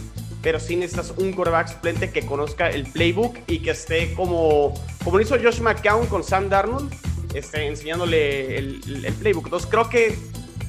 pero 0.42 0.58
sí 0.58 0.74
necesitas 0.74 1.14
un 1.16 1.32
quarterback 1.32 1.68
suplente 1.68 2.10
que 2.10 2.26
conozca 2.26 2.68
el 2.68 2.84
playbook 2.84 3.36
y 3.46 3.60
que 3.60 3.70
esté 3.70 4.12
como, 4.14 4.74
como 5.04 5.18
lo 5.18 5.22
hizo 5.22 5.36
Josh 5.40 5.60
McCown 5.60 6.06
con 6.06 6.24
Sam 6.24 6.48
Darnold, 6.48 6.92
esté 7.32 7.68
enseñándole 7.68 8.58
el, 8.58 9.04
el, 9.04 9.14
playbook. 9.14 9.46
Entonces 9.46 9.68
creo 9.70 9.88
que 9.88 10.18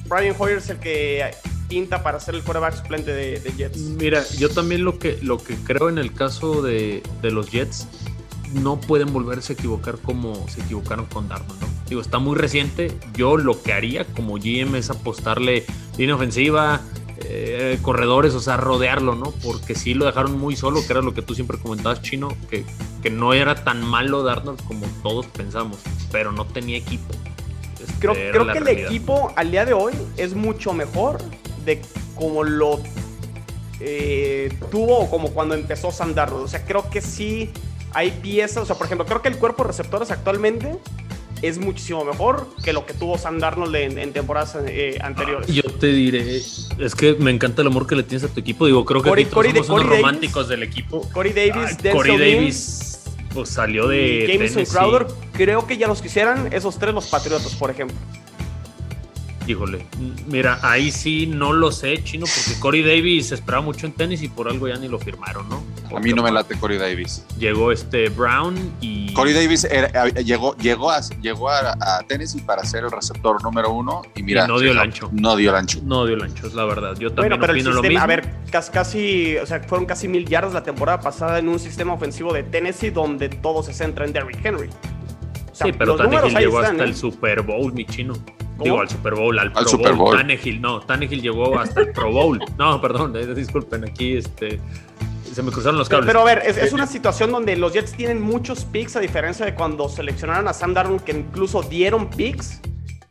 Brian 0.06 0.36
Hoyer 0.38 0.58
es 0.58 0.70
el 0.70 0.78
que 0.78 1.28
pinta 1.68 2.04
para 2.04 2.20
ser 2.20 2.36
el 2.36 2.44
quarterback 2.44 2.76
suplente 2.76 3.12
de, 3.12 3.40
de, 3.40 3.52
Jets. 3.52 3.78
Mira, 3.78 4.22
yo 4.38 4.48
también 4.48 4.84
lo 4.84 5.00
que, 5.00 5.18
lo 5.22 5.38
que 5.38 5.56
creo 5.56 5.88
en 5.88 5.98
el 5.98 6.12
caso 6.12 6.62
de, 6.62 7.02
de 7.20 7.30
los 7.32 7.50
Jets, 7.50 7.88
no 8.54 8.80
pueden 8.80 9.12
volverse 9.12 9.52
a 9.52 9.54
equivocar 9.54 9.98
como 9.98 10.48
se 10.48 10.62
equivocaron 10.62 11.06
con 11.06 11.28
Darnold, 11.28 11.60
¿no? 11.60 11.66
Digo, 11.88 12.00
está 12.00 12.18
muy 12.18 12.36
reciente. 12.36 12.96
Yo 13.14 13.36
lo 13.36 13.62
que 13.62 13.72
haría 13.72 14.04
como 14.06 14.34
GM 14.34 14.76
es 14.76 14.90
apostarle 14.90 15.64
línea 15.98 16.14
ofensiva, 16.14 16.80
eh, 17.18 17.78
corredores, 17.82 18.34
o 18.34 18.40
sea, 18.40 18.56
rodearlo, 18.56 19.14
¿no? 19.14 19.32
Porque 19.42 19.74
sí 19.74 19.94
lo 19.94 20.06
dejaron 20.06 20.38
muy 20.38 20.56
solo, 20.56 20.80
que 20.86 20.92
era 20.92 21.02
lo 21.02 21.14
que 21.14 21.22
tú 21.22 21.34
siempre 21.34 21.58
comentabas, 21.58 22.02
Chino, 22.02 22.28
que, 22.50 22.64
que 23.02 23.10
no 23.10 23.34
era 23.34 23.64
tan 23.64 23.82
malo 23.82 24.22
Darnold 24.22 24.62
como 24.64 24.86
todos 25.02 25.26
pensamos, 25.26 25.78
pero 26.10 26.32
no 26.32 26.46
tenía 26.46 26.78
equipo. 26.78 27.12
Este, 27.80 27.92
creo 27.98 28.14
creo 28.14 28.46
que 28.46 28.60
realidad. 28.60 28.68
el 28.68 28.86
equipo 28.86 29.32
al 29.36 29.50
día 29.50 29.64
de 29.64 29.74
hoy 29.74 29.92
es 30.16 30.34
mucho 30.34 30.72
mejor 30.72 31.18
de 31.64 31.82
como 32.14 32.44
lo 32.44 32.80
eh, 33.80 34.56
tuvo 34.70 35.10
como 35.10 35.30
cuando 35.30 35.54
empezó 35.54 35.90
Sam 35.90 36.14
Darnold. 36.14 36.44
O 36.44 36.48
sea, 36.48 36.64
creo 36.64 36.88
que 36.88 37.00
sí 37.00 37.50
hay 37.94 38.10
piezas, 38.10 38.64
o 38.64 38.66
sea, 38.66 38.76
por 38.76 38.86
ejemplo, 38.86 39.06
creo 39.06 39.22
que 39.22 39.28
el 39.28 39.38
cuerpo 39.38 39.62
de 39.62 39.68
receptores 39.68 40.10
actualmente 40.10 40.76
es 41.42 41.58
muchísimo 41.58 42.04
mejor 42.04 42.48
que 42.62 42.72
lo 42.72 42.86
que 42.86 42.94
tuvo 42.94 43.18
Sam 43.18 43.38
Darnold 43.38 43.74
en, 43.76 43.98
en 43.98 44.12
temporadas 44.12 44.56
eh, 44.66 44.98
anteriores. 45.02 45.48
Yo 45.48 45.62
te 45.62 45.88
diré, 45.88 46.36
es 46.36 46.94
que 46.96 47.14
me 47.14 47.30
encanta 47.30 47.62
el 47.62 47.68
amor 47.68 47.86
que 47.86 47.96
le 47.96 48.02
tienes 48.02 48.24
a 48.24 48.32
tu 48.32 48.40
equipo. 48.40 48.66
Digo, 48.66 48.84
creo 48.84 49.02
que 49.02 49.08
Corey, 49.08 49.24
aquí 49.24 49.34
Corey, 49.34 49.52
somos 49.52 49.66
Corey 49.66 49.80
unos 49.80 49.90
Davis, 49.90 50.04
románticos 50.04 50.48
del 50.48 50.62
equipo. 50.62 51.08
Corey 51.12 51.32
Davis, 51.32 51.76
Ay, 51.84 51.92
Corey 51.92 52.18
Davis 52.18 53.02
pues, 53.32 53.48
salió 53.50 53.88
de 53.88 54.26
Jameson. 54.26 54.64
Crowder, 54.64 55.06
creo 55.32 55.66
que 55.66 55.76
ya 55.76 55.86
los 55.86 56.00
quisieran 56.00 56.52
esos 56.52 56.78
tres 56.78 56.94
los 56.94 57.08
Patriotas, 57.08 57.54
por 57.56 57.70
ejemplo. 57.70 57.96
Híjole, 59.46 59.84
mira, 60.26 60.58
ahí 60.62 60.90
sí 60.90 61.26
no 61.26 61.52
lo 61.52 61.70
sé, 61.70 62.02
chino, 62.02 62.24
porque 62.24 62.58
Corey 62.58 62.82
Davis 62.82 63.30
esperaba 63.30 63.62
mucho 63.62 63.86
en 63.86 63.92
tenis 63.92 64.22
y 64.22 64.28
por 64.28 64.48
algo 64.48 64.68
ya 64.68 64.76
ni 64.76 64.88
lo 64.88 64.98
firmaron, 64.98 65.46
¿no? 65.50 65.62
A 65.94 66.00
mí 66.00 66.12
no 66.12 66.22
me 66.22 66.32
late 66.32 66.58
Corey 66.58 66.78
Davis. 66.78 67.24
Llegó 67.38 67.72
este 67.72 68.08
Brown 68.08 68.54
y. 68.80 69.12
Corey 69.12 69.32
Davis 69.32 69.64
era, 69.64 70.08
llegó, 70.10 70.56
llegó, 70.56 70.90
a, 70.90 71.00
llegó 71.20 71.50
a, 71.50 71.72
a, 71.72 72.02
Tennessee 72.08 72.40
para 72.40 72.64
ser 72.64 72.84
el 72.84 72.90
receptor 72.90 73.42
número 73.42 73.70
uno 73.72 74.02
y 74.14 74.22
mira. 74.22 74.44
Y 74.44 74.48
no 74.48 74.58
dio 74.58 74.72
el 74.72 74.78
ancho. 74.78 75.10
No 75.12 75.36
dio 75.36 75.50
el 75.50 75.56
ancho. 75.56 75.80
No 75.84 76.06
dio 76.06 76.16
el 76.16 76.22
ancho, 76.22 76.46
es 76.46 76.54
la 76.54 76.64
verdad. 76.64 76.96
Yo 76.98 77.12
también 77.12 77.38
bueno, 77.38 77.40
pero 77.40 77.52
opino 77.52 77.70
el 77.70 77.76
sistema, 77.76 77.82
lo 77.82 77.82
mismo. 77.82 78.02
A 78.02 78.06
ver, 78.06 78.34
casi, 78.50 78.72
casi, 78.72 79.36
o 79.36 79.46
sea, 79.46 79.60
fueron 79.60 79.86
casi 79.86 80.08
mil 80.08 80.26
yardas 80.26 80.54
la 80.54 80.62
temporada 80.62 81.00
pasada 81.00 81.38
en 81.38 81.48
un 81.48 81.58
sistema 81.58 81.92
ofensivo 81.92 82.32
de 82.32 82.42
Tennessee 82.42 82.90
donde 82.90 83.28
todo 83.28 83.62
se 83.62 83.72
centra 83.72 84.04
en 84.04 84.12
Derrick 84.12 84.44
Henry. 84.44 84.68
O 85.54 85.56
sea, 85.56 85.66
sí, 85.68 85.72
pero 85.72 85.94
Tannehill 85.96 86.36
llegó 86.36 86.60
están, 86.60 86.72
hasta 86.72 86.84
¿eh? 86.84 86.88
el 86.88 86.96
Super 86.96 87.42
Bowl, 87.42 87.72
mi 87.72 87.84
chino. 87.84 88.14
¿Cómo? 88.56 88.64
Digo, 88.64 88.80
al 88.80 88.88
Super 88.88 89.14
Bowl, 89.14 89.38
al, 89.38 89.46
al 89.48 89.52
Pro 89.52 89.68
Super 89.68 89.94
Bowl. 89.94 90.16
Tannehill, 90.16 90.60
no, 90.60 90.80
Tannehill 90.80 91.22
llegó 91.22 91.58
hasta 91.58 91.80
el 91.80 91.92
Pro 91.92 92.10
Bowl. 92.10 92.40
No, 92.58 92.80
perdón, 92.80 93.14
eh, 93.16 93.26
disculpen, 93.34 93.84
aquí 93.84 94.16
este, 94.16 94.60
se 95.34 95.42
me 95.42 95.50
cruzaron 95.50 95.78
los 95.78 95.88
cables. 95.88 96.06
Pero, 96.06 96.24
pero 96.24 96.30
a 96.30 96.34
ver, 96.34 96.46
es, 96.46 96.56
es, 96.56 96.72
una 96.72 96.86
situación 96.86 97.32
donde 97.32 97.56
los 97.56 97.72
Jets 97.72 97.92
tienen 97.92 98.20
muchos 98.20 98.64
picks, 98.64 98.96
a 98.96 99.00
diferencia 99.00 99.44
de 99.44 99.54
cuando 99.54 99.88
seleccionaron 99.88 100.48
a 100.48 100.52
Sam 100.52 100.74
Darnold, 100.74 101.02
que 101.02 101.12
incluso 101.12 101.62
dieron 101.62 102.10
picks 102.10 102.60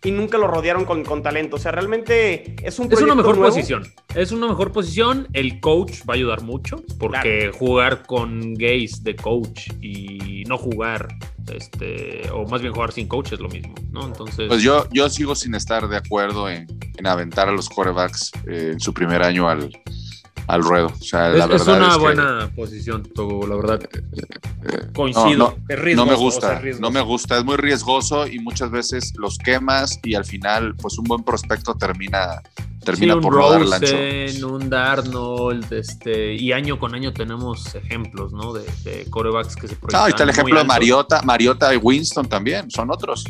y 0.03 0.11
nunca 0.11 0.37
lo 0.37 0.47
rodearon 0.47 0.85
con, 0.85 1.03
con 1.03 1.23
talento. 1.23 1.55
O 1.55 1.59
sea, 1.59 1.71
realmente 1.71 2.55
es 2.61 2.77
un 2.79 2.91
Es 2.91 3.01
una 3.01 3.15
mejor 3.15 3.37
nuevo. 3.37 3.53
posición. 3.53 3.87
Es 4.15 4.31
una 4.31 4.47
mejor 4.47 4.71
posición. 4.71 5.27
El 5.33 5.59
coach 5.61 6.01
va 6.07 6.13
a 6.13 6.15
ayudar 6.15 6.41
mucho, 6.41 6.83
porque 6.99 7.39
claro. 7.39 7.53
jugar 7.53 8.05
con 8.05 8.53
gays 8.53 9.03
de 9.03 9.15
coach 9.15 9.69
y 9.81 10.43
no 10.47 10.57
jugar 10.57 11.07
este, 11.51 12.29
o 12.31 12.45
más 12.45 12.61
bien 12.61 12.73
jugar 12.73 12.91
sin 12.91 13.07
coach 13.07 13.33
es 13.33 13.39
lo 13.39 13.49
mismo, 13.49 13.73
¿no? 13.91 14.05
Entonces. 14.05 14.47
Pues 14.47 14.61
yo, 14.61 14.87
yo 14.91 15.09
sigo 15.09 15.35
sin 15.35 15.55
estar 15.55 15.87
de 15.87 15.97
acuerdo 15.97 16.49
en, 16.49 16.67
en 16.97 17.07
aventar 17.07 17.47
a 17.47 17.51
los 17.51 17.69
quarterbacks 17.69 18.31
eh, 18.47 18.71
en 18.73 18.79
su 18.79 18.93
primer 18.93 19.23
año 19.23 19.49
al, 19.49 19.71
al 20.47 20.63
ruedo. 20.63 20.87
O 20.87 21.03
sea, 21.03 21.31
es, 21.31 21.37
la 21.37 21.47
verdad 21.47 21.67
es 21.69 21.77
una 21.77 21.87
es 21.87 21.93
que, 21.93 21.99
buena 21.99 22.51
posición, 22.55 23.03
Togo, 23.03 23.47
la 23.47 23.55
verdad. 23.55 23.89
Coincido. 24.93 25.37
No, 25.37 25.37
no, 25.37 25.57
es 25.69 25.79
riesgoso, 25.79 26.05
no 26.05 26.11
me 26.11 26.17
gusta, 26.17 26.47
o 26.47 26.49
sea, 26.51 26.59
riesgoso. 26.59 26.81
no 26.81 26.91
me 26.91 27.01
gusta, 27.01 27.37
es 27.37 27.45
muy 27.45 27.57
riesgoso 27.57 28.27
y 28.27 28.39
muchas 28.39 28.71
veces 28.71 29.13
los 29.17 29.37
quemas 29.37 29.99
y 30.03 30.15
al 30.15 30.25
final, 30.25 30.75
pues 30.75 30.97
un 30.97 31.05
buen 31.05 31.23
prospecto 31.23 31.75
termina 31.75 32.41
termina 32.83 33.13
Sí, 33.13 33.19
por 33.21 33.35
no 33.35 33.49
dar 33.49 33.61
el 33.61 33.73
ancho. 33.73 34.47
Un 34.47 34.69
Darnold, 34.69 35.71
este, 35.73 36.35
y 36.35 36.51
año 36.51 36.77
con 36.79 36.93
año 36.93 37.13
tenemos 37.13 37.73
ejemplos, 37.75 38.33
¿no? 38.33 38.53
De, 38.53 38.65
de 38.83 39.09
corebacks 39.09 39.55
que 39.55 39.67
se 39.67 39.75
proyectan 39.75 40.03
ahí 40.03 40.09
está 40.09 40.23
el 40.23 40.29
ejemplo 40.29 40.59
de. 40.59 40.65
Mariota, 40.65 41.21
Mariota 41.23 41.73
y 41.73 41.77
Winston 41.77 42.27
también, 42.27 42.69
son 42.69 42.91
otros. 42.91 43.23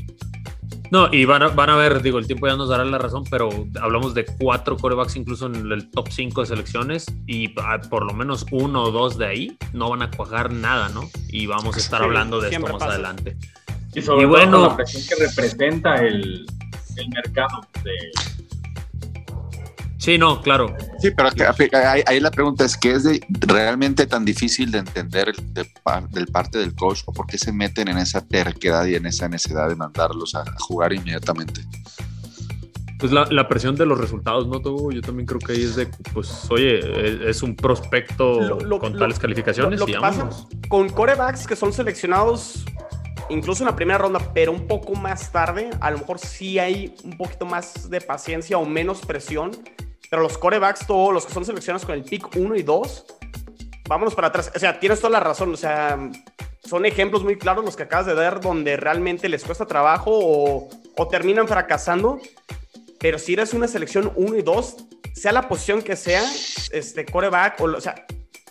No, 0.94 1.10
y 1.12 1.26
van 1.26 1.42
a, 1.42 1.48
van 1.48 1.72
a 1.72 1.76
ver, 1.76 2.04
digo, 2.04 2.20
el 2.20 2.28
tiempo 2.28 2.46
ya 2.46 2.56
nos 2.56 2.70
dará 2.70 2.86
la 2.86 3.00
razón, 3.00 3.24
pero 3.28 3.50
hablamos 3.82 4.14
de 4.14 4.26
cuatro 4.26 4.78
corebacks 4.78 5.16
incluso 5.16 5.48
en 5.48 5.72
el 5.72 5.90
top 5.90 6.08
5 6.12 6.42
de 6.42 6.46
selecciones 6.46 7.08
y 7.26 7.52
ah, 7.60 7.82
por 7.90 8.06
lo 8.06 8.14
menos 8.14 8.46
uno 8.52 8.84
o 8.84 8.92
dos 8.92 9.18
de 9.18 9.26
ahí 9.26 9.58
no 9.74 9.90
van 9.90 10.04
a 10.04 10.12
cuajar 10.12 10.54
nada, 10.54 10.90
¿no? 10.90 11.10
Y 11.30 11.48
vamos 11.48 11.76
a 11.76 11.80
estar 11.80 12.00
Sí, 12.02 12.06
hablando 12.06 12.40
de 12.40 12.50
esto 12.50 12.62
más 12.62 12.74
pasa. 12.74 12.86
adelante. 12.92 13.36
Y 13.96 14.04
sobre 14.04 14.20
Y 14.22 14.26
todo 14.26 14.30
bueno. 14.36 14.60
con 14.60 14.68
la 14.70 14.76
presión 14.76 15.04
que 15.10 15.26
representa 15.26 15.96
el, 15.96 16.46
el 16.98 17.10
mercado 17.10 17.62
de, 17.84 17.92
Sí, 19.98 20.20
no, 20.20 20.42
claro. 20.44 20.76
Sí, 21.04 21.12
pero 21.12 21.30
que- 21.32 21.76
ahí, 21.76 22.02
ahí 22.06 22.20
la 22.22 22.32
pregunta 22.32 22.64
es, 22.64 22.78
¿qué 22.78 22.94
es 22.94 23.04
de, 23.04 23.20
realmente 23.42 24.08
tan 24.08 24.24
difícil 24.24 24.72
de 24.72 24.78
entender 24.78 25.28
el- 25.28 25.54
de 25.54 25.70
del 26.12 26.28
parte 26.28 26.60
del 26.60 26.74
coach 26.76 27.02
o 27.06 27.12
por 27.12 27.28
qué 27.28 27.38
se 27.38 27.52
meten 27.52 27.90
en 27.90 27.98
esa 27.98 28.26
terquedad 28.26 28.86
y 28.86 28.96
en 28.96 29.06
esa 29.06 29.28
necesidad 29.28 29.68
de 29.68 29.76
mandarlos 29.76 30.34
a, 30.34 30.44
a 30.44 30.56
jugar 30.60 30.94
inmediatamente? 30.94 31.60
Pues 33.00 33.12
la, 33.12 33.26
la 33.30 33.50
presión 33.50 33.76
de 33.76 33.86
los 33.86 34.00
resultados, 34.00 34.48
¿no, 34.48 34.62
Togo? 34.62 34.94
Yo 34.94 35.02
también 35.02 35.26
creo 35.26 35.40
que 35.42 35.52
ahí 35.52 35.64
es 35.64 35.76
de, 35.76 35.88
pues, 36.14 36.50
oye, 36.50 36.80
es, 36.80 37.36
es 37.36 37.44
un 37.44 37.54
prospecto 37.58 38.40
Lo- 38.40 38.60
lo- 38.62 38.80
con 38.80 38.94
lo- 38.94 39.00
tales 39.00 39.20
calificaciones 39.20 39.82
Lo, 39.82 39.86
que 39.86 39.96
pasa 40.00 40.30
con 40.70 40.88
corebacks 40.88 41.46
que 41.46 41.58
son 41.58 41.74
seleccionados 41.74 42.64
incluso 43.30 43.64
en 43.64 43.70
la 43.72 43.76
primera 43.76 43.98
ronda, 43.98 44.20
pero 44.34 44.54
un 44.54 44.68
poco 44.68 44.96
más 44.96 45.34
tarde, 45.34 45.70
a 45.82 45.92
lo 45.92 45.98
mejor 45.98 46.18
sí 46.20 46.60
hay 46.60 46.96
un 47.04 47.18
poquito 47.18 47.46
más 47.46 47.90
de 47.90 48.00
paciencia 48.00 48.58
o 48.58 48.66
menos 48.66 49.02
presión. 49.02 49.52
Pero 50.14 50.22
los 50.22 50.38
corebacks, 50.38 50.86
todos 50.86 51.12
los 51.12 51.26
que 51.26 51.34
son 51.34 51.44
seleccionados 51.44 51.88
con 51.88 51.96
el 51.96 52.04
pick 52.04 52.36
1 52.36 52.56
y 52.56 52.62
2, 52.62 53.06
vámonos 53.90 54.14
para 54.14 54.28
atrás. 54.28 54.52
O 54.56 54.60
sea, 54.60 54.80
tienes 54.80 55.00
toda 55.00 55.10
la 55.10 55.20
razón. 55.20 55.52
O 55.52 55.58
sea, 55.58 55.98
son 56.64 56.86
ejemplos 56.86 57.24
muy 57.24 57.36
claros 57.36 57.66
los 57.66 57.76
que 57.76 57.82
acabas 57.82 58.06
de 58.06 58.14
dar 58.14 58.40
donde 58.40 58.78
realmente 58.78 59.28
les 59.28 59.44
cuesta 59.44 59.66
trabajo 59.66 60.12
o, 60.14 60.70
o 60.96 61.08
terminan 61.08 61.48
fracasando. 61.48 62.20
Pero 63.00 63.18
si 63.18 63.34
eres 63.34 63.56
una 63.56 63.68
selección 63.68 64.12
1 64.16 64.38
y 64.38 64.44
2, 64.44 64.76
sea 65.16 65.32
la 65.32 65.50
posición 65.50 65.82
que 65.82 65.96
sea, 65.96 66.22
este 66.72 67.06
coreback, 67.08 67.60
o, 67.60 67.64
o 67.64 67.82
sea, 67.82 67.96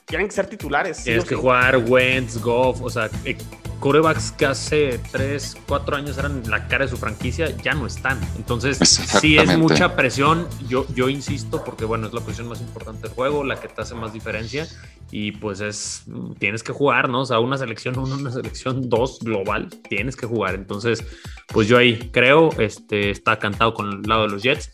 tienen 0.07 0.27
que 0.27 0.35
ser 0.35 0.49
titulares. 0.49 0.97
sí 0.97 1.05
Tienes 1.05 1.23
o 1.23 1.29
que 1.29 1.37
sí. 1.37 1.41
jugar 1.41 1.77
Wentz, 1.77 2.39
Goff, 2.39 2.81
o 2.83 2.91
sea, 2.91 3.09
eh, 3.25 3.37
corebacks 3.83 4.31
que 4.31 4.47
hace 4.47 5.01
3, 5.11 5.57
4 5.67 5.97
años 5.97 6.17
eran 6.17 6.49
la 6.49 6.69
cara 6.69 6.85
de 6.85 6.91
su 6.91 6.97
franquicia, 6.97 7.51
ya 7.65 7.75
no 7.75 7.89
están. 7.89 8.21
Entonces, 8.37 8.79
sí 8.79 9.37
es 9.37 9.59
mucha 9.59 9.97
presión. 9.97 10.47
Yo, 10.69 10.87
yo 10.95 11.09
insisto, 11.09 11.65
porque 11.65 11.85
bueno, 11.85 12.07
es 12.07 12.13
la 12.13 12.21
posición 12.21 12.47
más 12.47 12.61
importante 12.61 13.09
del 13.09 13.11
juego, 13.11 13.43
la 13.43 13.59
que 13.59 13.67
te 13.67 13.83
hace 13.83 13.97
más 13.97 14.13
diferencia. 14.13 14.69
Y 15.11 15.33
pues 15.33 15.61
es, 15.61 16.05
tienes 16.39 16.63
que 16.63 16.73
jugar, 16.73 17.09
¿no? 17.09 17.23
O 17.23 17.27
sea, 17.27 17.41
una 17.41 17.59
selección 17.59 17.99
1, 17.99 18.15
una 18.15 18.31
selección 18.31 18.89
2 18.89 19.19
global, 19.25 19.69
tienes 19.89 20.15
que 20.15 20.27
jugar. 20.27 20.55
Entonces, 20.55 21.05
pues 21.49 21.67
yo 21.67 21.77
ahí 21.77 22.09
creo, 22.13 22.51
este, 22.61 23.11
está 23.11 23.41
cantado 23.41 23.75
con 23.75 23.89
el 23.91 24.03
lado 24.03 24.23
de 24.23 24.29
los 24.29 24.45
Jets. 24.45 24.71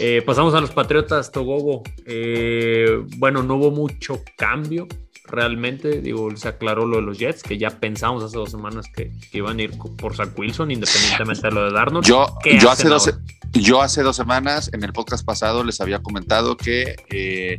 Eh, 0.00 0.20
pasamos 0.26 0.52
a 0.54 0.60
los 0.60 0.72
Patriotas, 0.72 1.30
Togogo. 1.30 1.84
Eh, 2.06 3.04
bueno, 3.18 3.44
no 3.44 3.54
hubo 3.54 3.70
mucho 3.70 4.20
cambio 4.36 4.88
realmente. 5.30 6.00
Digo, 6.00 6.34
se 6.36 6.48
aclaró 6.48 6.86
lo 6.86 6.96
de 6.96 7.02
los 7.02 7.18
Jets, 7.18 7.42
que 7.42 7.58
ya 7.58 7.70
pensamos 7.70 8.22
hace 8.24 8.36
dos 8.36 8.50
semanas 8.50 8.86
que, 8.94 9.10
que 9.30 9.38
iban 9.38 9.58
a 9.58 9.62
ir 9.62 9.72
por 9.98 10.14
Zach 10.16 10.30
Wilson, 10.38 10.70
independientemente 10.70 11.42
de 11.48 11.50
lo 11.52 11.64
de 11.66 11.72
Darnold. 11.72 12.06
Yo, 12.06 12.26
¿Qué 12.42 12.58
yo, 12.58 12.70
hace 12.70 12.88
dos, 12.88 13.10
yo 13.52 13.82
hace 13.82 14.02
dos 14.02 14.16
semanas, 14.16 14.70
en 14.72 14.82
el 14.84 14.92
podcast 14.92 15.24
pasado, 15.24 15.64
les 15.64 15.80
había 15.80 16.00
comentado 16.00 16.56
que 16.56 16.96
eh, 17.10 17.58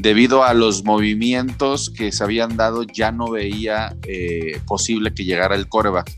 debido 0.00 0.44
a 0.44 0.54
los 0.54 0.84
movimientos 0.84 1.90
que 1.90 2.12
se 2.12 2.24
habían 2.24 2.56
dado, 2.56 2.82
ya 2.84 3.12
no 3.12 3.30
veía 3.30 3.96
eh, 4.06 4.60
posible 4.66 5.12
que 5.14 5.24
llegara 5.24 5.54
el 5.54 5.68
coreback. 5.68 6.10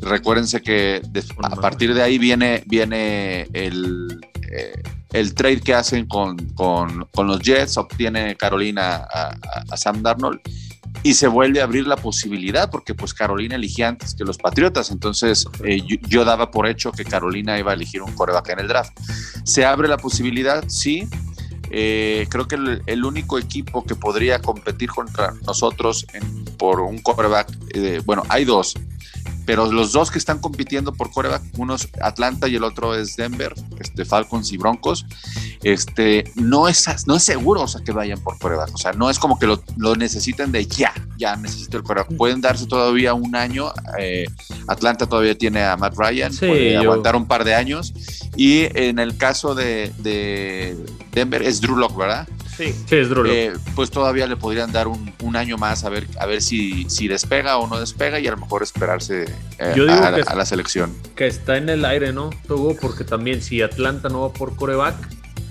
Recuérdense 0.00 0.60
que 0.62 1.00
de- 1.10 1.24
a 1.42 1.56
partir 1.56 1.94
de 1.94 2.02
ahí 2.02 2.18
viene, 2.18 2.64
viene 2.66 3.42
el, 3.52 4.20
eh, 4.50 4.82
el 5.12 5.34
trade 5.34 5.60
que 5.60 5.74
hacen 5.74 6.06
con, 6.06 6.36
con- 6.54 7.06
los 7.16 7.40
Jets, 7.40 7.76
obtiene 7.76 8.36
Carolina 8.36 9.06
a, 9.12 9.76
Sam 9.76 10.02
Darnold 10.02 10.40
y 11.02 11.14
se 11.14 11.26
vuelve 11.26 11.60
a 11.60 11.64
abrir 11.64 11.86
la 11.86 11.96
posibilidad 11.96 12.70
porque 12.70 12.94
pues 12.94 13.12
Carolina 13.14 13.56
eligía 13.56 13.88
antes 13.88 14.14
que 14.14 14.24
los 14.24 14.38
Patriotas, 14.38 14.90
entonces 14.90 15.46
eh, 15.64 15.80
yo, 16.08 16.24
daba 16.24 16.50
por 16.50 16.66
hecho 16.66 16.92
que 16.92 17.04
Carolina 17.04 17.58
iba 17.58 17.72
a 17.72 17.74
elegir 17.74 18.02
un 18.02 18.12
coreback 18.12 18.50
en 18.50 18.60
el 18.60 18.68
draft. 18.68 18.92
Se 19.44 19.64
abre 19.64 19.88
la 19.88 19.96
posibilidad, 19.96 20.64
sí. 20.68 21.08
Eh, 21.74 22.26
creo 22.28 22.46
que 22.46 22.56
el, 22.84 23.04
único 23.04 23.38
equipo 23.38 23.84
que 23.84 23.94
podría 23.94 24.40
competir 24.40 24.90
contra 24.90 25.32
nosotros 25.46 26.06
por 26.58 26.80
un 26.80 26.98
coreback, 26.98 27.48
eh, 27.74 28.02
bueno, 28.04 28.24
hay 28.28 28.44
dos, 28.44 28.74
pero 29.46 29.70
los 29.70 29.92
dos 29.92 30.10
que 30.10 30.18
están 30.18 30.38
compitiendo 30.38 30.92
por 30.92 31.10
coreback, 31.10 31.42
uno 31.58 31.74
es 31.74 31.88
Atlanta 32.00 32.48
y 32.48 32.56
el 32.56 32.64
otro 32.64 32.94
es 32.94 33.16
Denver, 33.16 33.54
este, 33.80 34.04
Falcons 34.04 34.52
y 34.52 34.56
Broncos, 34.56 35.04
este, 35.62 36.24
no, 36.34 36.68
es, 36.68 36.86
no 37.06 37.16
es 37.16 37.22
seguro 37.22 37.62
o 37.62 37.68
sea, 37.68 37.82
que 37.84 37.92
vayan 37.92 38.20
por 38.20 38.38
coreback, 38.38 38.74
o 38.74 38.78
sea, 38.78 38.92
no 38.92 39.10
es 39.10 39.18
como 39.18 39.38
que 39.38 39.46
lo, 39.46 39.62
lo 39.76 39.94
necesiten 39.96 40.52
de 40.52 40.66
ya, 40.66 40.92
ya 41.16 41.36
necesito 41.36 41.76
el 41.76 41.82
coreback, 41.82 42.16
pueden 42.16 42.40
darse 42.40 42.66
todavía 42.66 43.14
un 43.14 43.34
año, 43.36 43.72
eh, 43.98 44.26
Atlanta 44.68 45.06
todavía 45.06 45.36
tiene 45.36 45.62
a 45.64 45.76
Matt 45.76 45.94
Ryan, 45.96 46.32
Sí, 46.32 46.46
puede 46.46 46.72
yo- 46.74 46.80
aguantar 46.80 47.16
un 47.16 47.26
par 47.26 47.44
de 47.44 47.54
años, 47.54 47.92
y 48.36 48.66
en 48.78 48.98
el 48.98 49.16
caso 49.16 49.54
de, 49.54 49.92
de 49.98 50.76
Denver 51.12 51.42
es 51.42 51.60
Drew 51.60 51.76
Lock, 51.76 51.96
¿verdad? 51.96 52.26
Sí. 52.66 52.84
Sí, 52.88 52.96
es 52.96 53.08
Drew 53.08 53.24
Lock. 53.24 53.32
Eh, 53.34 53.52
pues 53.74 53.90
todavía 53.90 54.26
le 54.26 54.36
podrían 54.36 54.70
dar 54.72 54.88
un, 54.88 55.12
un 55.22 55.36
año 55.36 55.56
más 55.58 55.84
a 55.84 55.88
ver, 55.88 56.06
a 56.20 56.26
ver 56.26 56.42
si, 56.42 56.88
si 56.88 57.08
despega 57.08 57.56
o 57.58 57.66
no 57.66 57.78
despega 57.80 58.20
y 58.20 58.26
a 58.26 58.30
lo 58.32 58.36
mejor 58.36 58.62
esperarse 58.62 59.24
eh, 59.58 59.72
Yo 59.76 59.84
digo 59.86 60.02
a, 60.04 60.14
que- 60.14 60.22
a 60.26 60.34
la 60.34 60.46
selección. 60.46 60.94
que 61.16 61.26
está 61.26 61.56
en 61.56 61.68
el 61.68 61.84
aire, 61.84 62.12
¿no, 62.12 62.30
Togo? 62.46 62.76
Porque 62.80 63.04
también 63.04 63.42
si 63.42 63.62
Atlanta 63.62 64.08
no 64.08 64.22
va 64.22 64.32
por 64.32 64.54
coreback, 64.56 64.94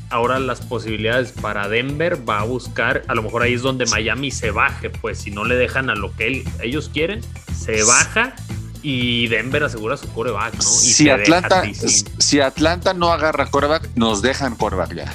ahora 0.10 0.40
las 0.40 0.62
posibilidades 0.62 1.32
para 1.32 1.68
Denver 1.70 2.28
va 2.30 2.40
a 2.42 2.44
buscar, 2.44 3.04
a 3.08 3.16
lo 3.16 3.24
mejor 3.24 3.44
ahí 3.44 3.54
es 3.54 3.62
donde 3.62 3.86
Miami 3.86 4.30
se 4.32 4.52
baje, 4.52 4.90
pues 4.90 5.20
si 5.20 5.32
no 5.32 5.46
le 5.46 5.56
dejan 5.56 5.90
a 5.90 5.96
lo 5.96 6.14
que 6.16 6.28
él- 6.28 6.44
ellos 6.62 6.90
quieren, 6.94 7.22
se 7.58 7.84
baja 7.84 8.34
y 8.84 9.28
Denver 9.28 9.64
asegura 9.64 9.96
su 9.96 10.12
coreback, 10.12 10.54
¿no? 10.56 10.60
Y 10.60 10.64
Si 10.64 11.10
Atlanta, 11.10 11.64
si 12.18 12.40
Atlanta 12.42 12.94
no 12.94 13.12
agarra 13.14 13.46
coreback, 13.46 13.90
nos 13.96 14.22
dejan 14.22 14.56
coreback 14.56 14.94
ya. 14.96 15.14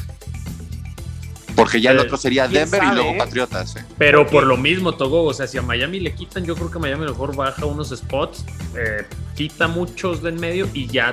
Porque 1.56 1.80
ya 1.80 1.90
el 1.90 1.98
Eh, 1.98 2.02
otro 2.02 2.16
sería 2.18 2.46
Denver 2.46 2.82
y 2.84 2.94
luego 2.94 3.10
eh? 3.10 3.18
Patriotas. 3.18 3.76
eh. 3.76 3.84
Pero 3.98 4.26
por 4.26 4.44
lo 4.46 4.56
mismo, 4.56 4.94
Togo, 4.94 5.24
o 5.24 5.34
sea, 5.34 5.46
si 5.46 5.58
a 5.58 5.62
Miami 5.62 5.98
le 6.00 6.14
quitan, 6.14 6.44
yo 6.44 6.54
creo 6.54 6.70
que 6.70 6.78
Miami 6.78 7.02
a 7.02 7.06
lo 7.06 7.12
mejor 7.12 7.34
baja 7.34 7.64
unos 7.64 7.88
spots, 7.90 8.44
eh, 8.76 9.04
quita 9.34 9.66
muchos 9.66 10.22
de 10.22 10.28
en 10.28 10.40
medio 10.40 10.68
y 10.74 10.86
ya 10.86 11.12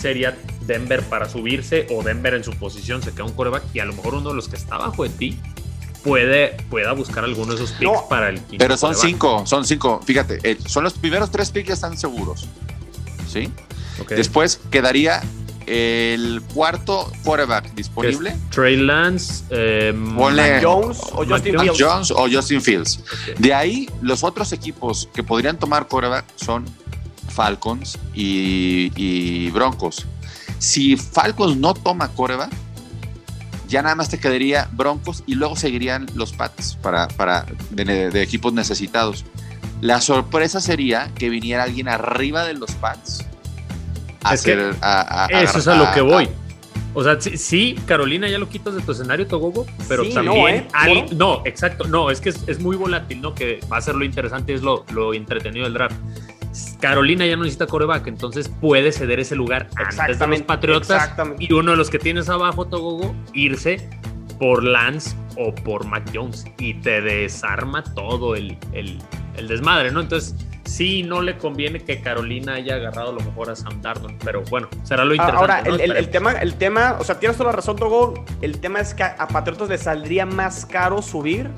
sería 0.00 0.36
Denver 0.66 1.02
para 1.04 1.28
subirse 1.28 1.86
o 1.90 2.02
Denver 2.02 2.34
en 2.34 2.44
su 2.44 2.52
posición 2.52 3.02
se 3.02 3.10
queda 3.12 3.24
un 3.24 3.32
coreback 3.32 3.64
y 3.74 3.80
a 3.80 3.84
lo 3.84 3.94
mejor 3.94 4.14
uno 4.14 4.28
de 4.30 4.36
los 4.36 4.48
que 4.48 4.54
está 4.56 4.76
abajo 4.76 5.02
de 5.02 5.08
ti 5.10 5.40
puede 6.04 6.56
pueda 6.70 6.92
buscar 6.92 7.24
alguno 7.24 7.54
de 7.54 7.56
esos 7.56 7.72
picks 7.72 7.82
No, 7.90 8.08
para 8.08 8.28
el 8.28 8.36
quinto 8.40 8.58
Pero 8.58 8.76
son 8.76 8.94
cinco, 8.94 9.44
son 9.46 9.64
cinco. 9.64 10.00
Fíjate, 10.04 10.38
eh, 10.44 10.56
son 10.66 10.84
los 10.84 10.92
primeros 10.94 11.30
tres 11.30 11.50
picks 11.50 11.68
ya 11.68 11.74
están 11.74 11.96
seguros. 11.98 12.46
¿Sí? 13.28 13.50
Después 14.10 14.60
quedaría 14.70 15.22
el 15.68 16.42
cuarto 16.54 17.10
quarterback 17.24 17.74
disponible. 17.74 18.36
Trey 18.50 18.76
Lance, 18.76 19.44
eh, 19.50 19.92
Ponle- 19.94 20.54
Mac- 20.54 20.62
Jones 20.64 20.98
o 21.12 21.24
Justin. 21.26 21.58
Fields. 21.58 21.78
Jones 21.78 22.10
o 22.10 22.28
Justin 22.30 22.60
Fields. 22.62 22.98
Ok. 23.00 23.38
De 23.38 23.54
ahí, 23.54 23.88
los 24.00 24.24
otros 24.24 24.52
equipos 24.52 25.08
que 25.14 25.22
podrían 25.22 25.58
tomar 25.58 25.88
coreback 25.88 26.24
son 26.36 26.64
Falcons 27.28 27.98
y, 28.14 28.90
y 28.96 29.50
Broncos. 29.50 30.06
Si 30.58 30.96
Falcons 30.96 31.56
no 31.56 31.74
toma 31.74 32.08
coreback, 32.08 32.50
ya 33.68 33.82
nada 33.82 33.94
más 33.94 34.08
te 34.08 34.18
quedaría 34.18 34.68
Broncos 34.72 35.22
y 35.26 35.34
luego 35.34 35.54
seguirían 35.54 36.06
los 36.14 36.32
Pats 36.32 36.76
para, 36.82 37.06
para 37.08 37.44
de, 37.70 38.10
de 38.10 38.22
equipos 38.22 38.52
necesitados. 38.52 39.24
La 39.80 40.00
sorpresa 40.00 40.60
sería 40.60 41.12
que 41.14 41.28
viniera 41.28 41.62
alguien 41.64 41.86
arriba 41.86 42.44
de 42.44 42.54
los 42.54 42.72
Pats. 42.72 43.24
A 44.24 44.34
Es 44.34 44.42
que 44.42 44.52
hacer- 44.52 44.74
a- 44.80 45.24
a- 45.24 45.42
Eso 45.42 45.58
es 45.58 45.68
a 45.68 45.76
lo 45.76 45.92
que 45.92 46.00
a- 46.00 46.02
voy. 46.02 46.28
O 46.94 47.04
sea, 47.04 47.20
sí, 47.20 47.36
sí, 47.36 47.76
Carolina 47.86 48.28
ya 48.28 48.38
lo 48.38 48.48
quitas 48.48 48.74
de 48.74 48.80
tu 48.80 48.92
escenario, 48.92 49.26
Togogo, 49.26 49.66
pero 49.88 50.04
Sí, 50.04 50.12
también. 50.14 50.34
no, 50.42 50.48
¿eh? 50.48 50.66
al- 50.72 51.16
no, 51.18 51.42
exacto. 51.44 51.84
No, 51.86 52.10
es 52.10 52.20
que 52.20 52.30
es, 52.30 52.42
es 52.48 52.60
muy 52.60 52.76
volátil, 52.76 53.20
¿no? 53.20 53.34
Que 53.34 53.60
va 53.70 53.76
a 53.76 53.80
ser 53.80 53.94
lo 53.94 54.04
interesante, 54.04 54.54
es 54.54 54.62
lo, 54.62 54.84
lo 54.92 55.14
entretenido 55.14 55.64
del 55.64 55.74
draft. 55.74 55.96
Carolina 56.80 57.26
ya 57.26 57.36
no 57.36 57.42
necesita 57.42 57.66
coreback, 57.66 58.06
entonces 58.08 58.48
puede 58.60 58.90
ceder 58.90 59.20
ese 59.20 59.36
lugar 59.36 59.64
antes 59.76 59.76
de 59.76 59.84
los 59.84 59.94
Exactamente, 59.94 60.44
Patriotas. 60.44 60.90
exactamente. 61.02 61.44
Y 61.44 61.52
uno 61.52 61.72
de 61.72 61.76
los 61.76 61.90
que 61.90 61.98
tienes 61.98 62.28
abajo, 62.28 62.64
Togogo, 62.66 63.14
irse 63.32 63.88
por 64.40 64.64
Lance 64.64 65.14
o 65.36 65.54
por 65.54 65.84
Mac 65.84 66.10
Jones 66.12 66.46
y 66.58 66.74
te 66.74 67.00
desarma 67.00 67.84
todo 67.84 68.34
el, 68.34 68.56
el- 68.72 68.98
el 69.36 69.46
desmadre, 69.46 69.92
¿no? 69.92 70.00
Entonces, 70.00 70.34
sí 70.68 71.02
no 71.02 71.22
le 71.22 71.38
conviene 71.38 71.80
que 71.80 72.00
Carolina 72.00 72.54
haya 72.54 72.76
agarrado 72.76 73.10
a 73.10 73.12
lo 73.12 73.20
mejor 73.20 73.50
a 73.50 73.56
Sam 73.56 73.80
Darnold, 73.80 74.16
pero 74.24 74.42
bueno, 74.50 74.68
será 74.84 75.04
lo 75.04 75.14
interesante. 75.14 75.40
Ahora, 75.40 75.60
el, 75.60 76.10
tema, 76.10 76.32
el 76.32 76.54
tema, 76.54 76.96
o 77.00 77.04
sea, 77.04 77.18
tienes 77.18 77.36
toda 77.36 77.50
la 77.50 77.56
razón, 77.56 77.76
Togo, 77.76 78.24
el 78.42 78.60
tema 78.60 78.80
es 78.80 78.94
que 78.94 79.02
a 79.02 79.28
Patriotas 79.28 79.68
le 79.68 79.78
saldría 79.78 80.26
más 80.26 80.66
caro 80.66 81.02
subir. 81.02 81.50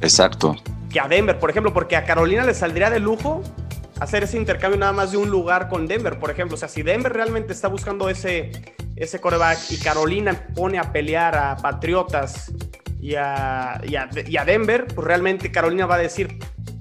Exacto. 0.00 0.56
Que 0.90 1.00
a 1.00 1.08
Denver, 1.08 1.38
por 1.38 1.50
ejemplo, 1.50 1.72
porque 1.72 1.96
a 1.96 2.04
Carolina 2.04 2.44
le 2.44 2.54
saldría 2.54 2.90
de 2.90 3.00
lujo 3.00 3.42
hacer 4.00 4.22
ese 4.22 4.36
intercambio 4.36 4.78
nada 4.78 4.92
más 4.92 5.12
de 5.12 5.18
un 5.18 5.30
lugar 5.30 5.68
con 5.68 5.86
Denver, 5.86 6.18
por 6.18 6.30
ejemplo. 6.30 6.54
O 6.54 6.58
sea, 6.58 6.68
si 6.68 6.82
Denver 6.82 7.12
realmente 7.12 7.52
está 7.52 7.68
buscando 7.68 8.08
ese, 8.08 8.52
ese 8.96 9.20
coreback 9.20 9.58
y 9.70 9.78
Carolina 9.78 10.48
pone 10.54 10.78
a 10.78 10.92
pelear 10.92 11.36
a 11.36 11.56
Patriotas 11.56 12.52
y 13.00 13.14
a, 13.14 13.80
y 13.86 14.36
a, 14.36 14.44
Denver, 14.44 14.86
pues 14.94 15.06
realmente 15.06 15.52
Carolina 15.52 15.86
va 15.86 15.96
a 15.96 15.98
decir, 15.98 16.38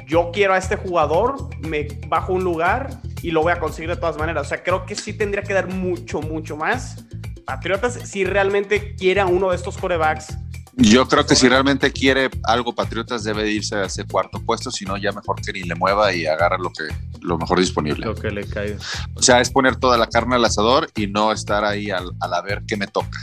yo 0.07 0.31
quiero 0.33 0.53
a 0.53 0.57
este 0.57 0.77
jugador, 0.77 1.49
me 1.59 1.87
bajo 2.07 2.33
un 2.33 2.43
lugar 2.43 2.89
y 3.21 3.31
lo 3.31 3.41
voy 3.41 3.51
a 3.51 3.59
conseguir 3.59 3.89
de 3.89 3.97
todas 3.97 4.17
maneras. 4.17 4.47
O 4.47 4.49
sea, 4.49 4.63
creo 4.63 4.85
que 4.85 4.95
sí 4.95 5.13
tendría 5.13 5.43
que 5.43 5.53
dar 5.53 5.67
mucho, 5.67 6.21
mucho 6.21 6.55
más. 6.55 7.05
Patriotas, 7.45 7.93
si 7.93 8.25
realmente 8.25 8.95
quiere 8.95 9.21
a 9.21 9.25
uno 9.25 9.49
de 9.49 9.55
estos 9.55 9.77
corebacks 9.77 10.37
yo 10.79 11.07
creo 11.07 11.25
que 11.25 11.35
si 11.35 11.49
realmente 11.49 11.91
quiere 11.91 12.29
algo 12.43 12.73
Patriotas 12.75 13.23
debe 13.23 13.49
irse 13.49 13.75
a 13.75 13.85
ese 13.85 14.05
cuarto 14.05 14.39
puesto, 14.45 14.69
si 14.69 14.85
no 14.85 14.95
ya 14.95 15.11
mejor 15.11 15.41
que 15.41 15.51
ni 15.51 15.63
le 15.63 15.73
mueva 15.73 16.13
y 16.13 16.27
agarra 16.27 16.59
lo 16.59 16.71
que 16.71 16.83
lo 17.21 17.39
mejor 17.39 17.59
disponible. 17.59 18.05
Lo 18.05 18.13
que 18.13 18.29
le 18.29 18.45
cae. 18.45 18.77
O 19.15 19.21
sea, 19.23 19.41
es 19.41 19.49
poner 19.49 19.77
toda 19.77 19.97
la 19.97 20.05
carne 20.05 20.35
al 20.35 20.45
asador 20.45 20.87
y 20.95 21.07
no 21.07 21.31
estar 21.31 21.65
ahí 21.65 21.89
al, 21.89 22.11
a 22.21 22.41
ver 22.43 22.61
qué 22.67 22.77
me 22.77 22.85
toca. 22.85 23.19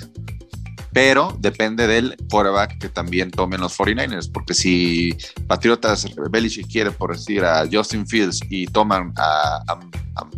Pero 0.94 1.36
depende 1.40 1.86
del 1.86 2.16
quarterback 2.30 2.78
que 2.78 2.88
también 2.88 3.30
tomen 3.30 3.60
los 3.60 3.76
49ers, 3.76 4.30
porque 4.32 4.54
si 4.54 5.14
Patriotas 5.46 6.06
Belichick 6.30 6.70
quiere, 6.70 6.92
por 6.92 7.14
decir, 7.14 7.44
a 7.44 7.68
Justin 7.70 8.06
Fields 8.06 8.40
y 8.48 8.66
toman 8.66 9.12
a, 9.16 9.62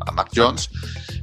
a 0.06 0.12
Mac 0.12 0.30
Jones, 0.34 0.70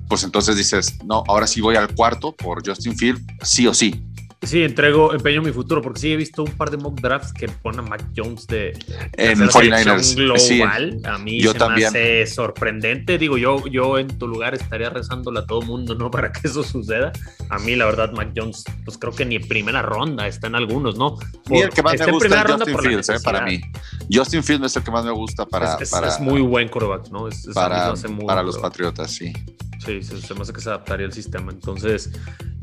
pues 0.07 0.23
entonces 0.23 0.55
dices, 0.55 1.03
no, 1.03 1.23
ahora 1.27 1.47
sí 1.47 1.59
voy 1.59 1.75
al 1.75 1.93
cuarto 1.95 2.35
por 2.35 2.65
Justin 2.65 2.95
Fields, 2.95 3.23
sí 3.41 3.65
o 3.65 3.73
sí 3.73 4.03
Sí, 4.43 4.63
entrego, 4.63 5.13
empeño 5.13 5.41
mi 5.41 5.51
futuro, 5.51 5.81
porque 5.81 6.00
sí 6.00 6.12
he 6.12 6.17
visto 6.17 6.43
un 6.43 6.51
par 6.51 6.69
de 6.69 6.77
mock 6.77 7.00
drafts 7.00 7.31
que 7.31 7.47
ponen 7.47 7.79
a 7.79 7.83
Mac 7.83 8.05
Jones 8.15 8.45
de, 8.47 8.77
en 9.13 9.39
49ers 9.39 10.15
global. 10.15 11.00
a 11.05 11.17
mí 11.17 11.41
yo 11.41 11.53
se 11.53 11.59
también. 11.59 11.93
me 11.93 12.00
hace 12.00 12.27
sorprendente. 12.27 13.17
Digo, 13.17 13.38
yo, 13.38 13.65
yo 13.67 13.97
en 13.97 14.07
tu 14.17 14.27
lugar 14.27 14.53
estaría 14.53 14.89
rezándole 14.89 15.39
a 15.39 15.45
todo 15.45 15.62
mundo, 15.62 15.95
¿no? 15.95 16.12
Para 16.12 16.31
que 16.31 16.47
eso 16.47 16.63
suceda. 16.63 17.12
A 17.50 17.59
mí, 17.59 17.75
la 17.75 17.85
verdad, 17.85 18.12
Mac 18.12 18.31
Jones, 18.35 18.63
pues 18.83 18.97
creo 18.97 19.13
que 19.13 19.25
ni 19.25 19.35
en 19.35 19.47
primera 19.47 19.81
ronda 19.81 20.27
está 20.27 20.47
en 20.47 20.55
algunos, 20.55 20.97
¿no? 20.97 21.17
y 21.50 21.59
el 21.59 21.69
que 21.69 21.81
más 21.81 22.00
me 22.00 22.12
gusta 22.12 22.41
es 22.41 22.51
Justin 22.51 22.79
Fields, 22.79 23.09
¿eh? 23.09 23.15
para 23.23 23.41
mí. 23.45 23.62
Justin 24.12 24.43
Fields 24.43 24.65
es 24.65 24.75
el 24.75 24.83
que 24.83 24.91
más 24.91 25.05
me 25.05 25.12
gusta 25.12 25.45
para. 25.45 25.75
Es, 25.75 25.89
para, 25.89 26.17
muy 26.19 26.41
buen 26.41 26.67
quarterback, 26.67 27.09
¿no? 27.09 27.29
para, 27.53 27.93
para 28.25 28.43
los 28.43 28.57
Patriotas, 28.57 29.12
sí. 29.12 29.33
Sí, 29.85 30.01
se, 30.01 30.33
me 30.33 30.41
hace 30.41 30.53
que 30.53 30.62
se 30.62 30.69
adaptaría 30.69 31.05
al 31.05 31.13
sistema. 31.13 31.51
Entonces, 31.51 32.12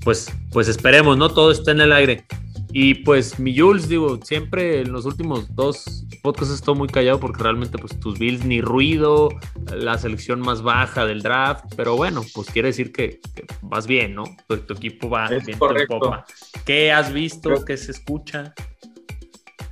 pues, 0.03 0.33
pues 0.53 0.69
esperemos, 0.69 1.19
¿no? 1.19 1.29
Todo 1.29 1.51
está 1.71 1.73
en 1.73 1.81
el 1.81 1.93
aire. 1.93 2.25
Y 2.73 2.95
pues 2.95 3.39
mi 3.41 3.57
Jules, 3.57 3.89
digo, 3.89 4.19
siempre 4.23 4.83
en 4.83 4.93
los 4.93 5.05
últimos 5.05 5.53
dos 5.55 6.07
podcasts 6.23 6.55
estoy 6.55 6.77
muy 6.77 6.89
callado 6.89 7.19
porque 7.19 7.43
realmente 7.43 7.79
pues 7.79 7.99
tus 7.99 8.19
Bills 8.19 8.45
ni 8.45 8.61
ruido, 8.61 9.29
la 9.75 9.99
selección 9.99 10.41
más 10.41 10.63
baja 10.63 11.05
del 11.05 11.23
draft, 11.23 11.65
pero 11.77 11.97
bueno, 11.97 12.23
pues 12.33 12.49
quiere 12.51 12.69
decir 12.69 12.93
que, 12.93 13.21
vas 13.63 13.87
bien, 13.87 14.15
¿no? 14.15 14.25
Tu, 14.47 14.55
equipo 14.73 15.11
va 15.11 15.29
bien 15.29 15.59
popa. 15.59 16.25
¿Qué 16.65 16.93
has 16.93 17.13
visto? 17.13 17.65
¿Qué 17.65 17.77
se 17.77 17.91
escucha? 17.91 18.55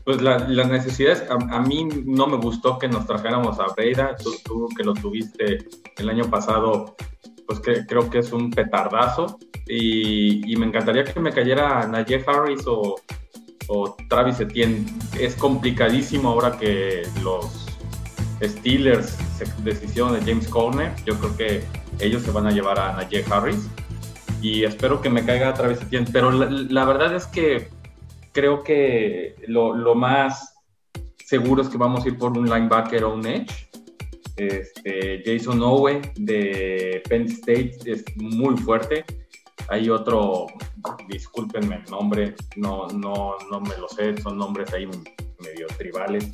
Pues 0.04 0.20
las 0.22 0.48
necesidades, 0.48 1.24
a, 1.28 1.60
mí 1.60 1.86
no 2.04 2.26
me 2.26 2.38
gustó 2.38 2.78
que 2.78 2.88
nos 2.88 3.06
trajéramos 3.06 3.60
a 3.60 3.66
Breida, 3.76 4.16
tú 4.16 4.68
que 4.76 4.82
lo 4.82 4.94
tuviste 4.94 5.68
el 5.98 6.08
año 6.08 6.24
pasado, 6.30 6.96
pues 7.46 7.60
que, 7.60 7.86
creo 7.86 8.10
que 8.10 8.18
es 8.18 8.32
un 8.32 8.50
petardazo 8.50 9.38
y, 9.68 10.54
me 10.56 10.66
encantaría 10.66 11.04
que 11.04 11.20
me 11.20 11.32
cayera 11.32 11.86
Najee 11.86 12.24
Harris 12.26 12.62
o, 12.66 12.96
Travis 14.08 14.40
Etienne. 14.40 14.86
Es 15.18 15.34
complicadísimo 15.34 16.30
ahora 16.30 16.56
que 16.58 17.02
los 17.22 17.66
Steelers 18.42 19.18
se 19.36 19.44
decidieron 19.62 20.14
de 20.14 20.20
James 20.20 20.48
Conner. 20.48 20.92
Yo 21.04 21.18
creo 21.18 21.36
que 21.36 21.62
ellos 22.00 22.22
se 22.22 22.30
van 22.30 22.46
a 22.46 22.50
llevar 22.50 22.78
a 22.78 22.94
Najee 22.94 23.24
Harris 23.30 23.68
y 24.40 24.64
espero 24.64 25.02
que 25.02 25.10
me 25.10 25.24
caiga 25.24 25.52
Travis 25.52 25.82
Etienne. 25.82 26.08
Pero 26.10 26.30
la, 26.30 26.84
verdad 26.86 27.14
es 27.14 27.26
que 27.26 27.68
creo 28.32 28.62
que 28.62 29.34
lo, 29.46 29.74
lo 29.74 29.94
más 29.94 30.54
seguro 31.24 31.60
es 31.60 31.68
que 31.68 31.76
vamos 31.76 32.04
a 32.04 32.08
ir 32.08 32.16
por 32.16 32.38
un 32.38 32.48
linebacker 32.48 33.04
o 33.04 33.14
un 33.14 33.26
edge 33.26 33.68
este, 34.38 35.22
Jason 35.24 35.60
Owe 35.62 36.00
de 36.16 37.02
Penn 37.08 37.24
State 37.24 37.78
es 37.86 38.04
muy 38.16 38.56
fuerte. 38.56 39.04
Hay 39.68 39.90
otro, 39.90 40.46
discúlpenme 41.08 41.76
el 41.76 41.90
nombre, 41.90 42.34
no, 42.56 42.86
no, 42.88 43.36
no 43.50 43.60
me 43.60 43.76
lo 43.76 43.88
sé, 43.88 44.16
son 44.22 44.38
nombres 44.38 44.72
ahí 44.72 44.86
medio 44.86 45.66
tribales. 45.76 46.30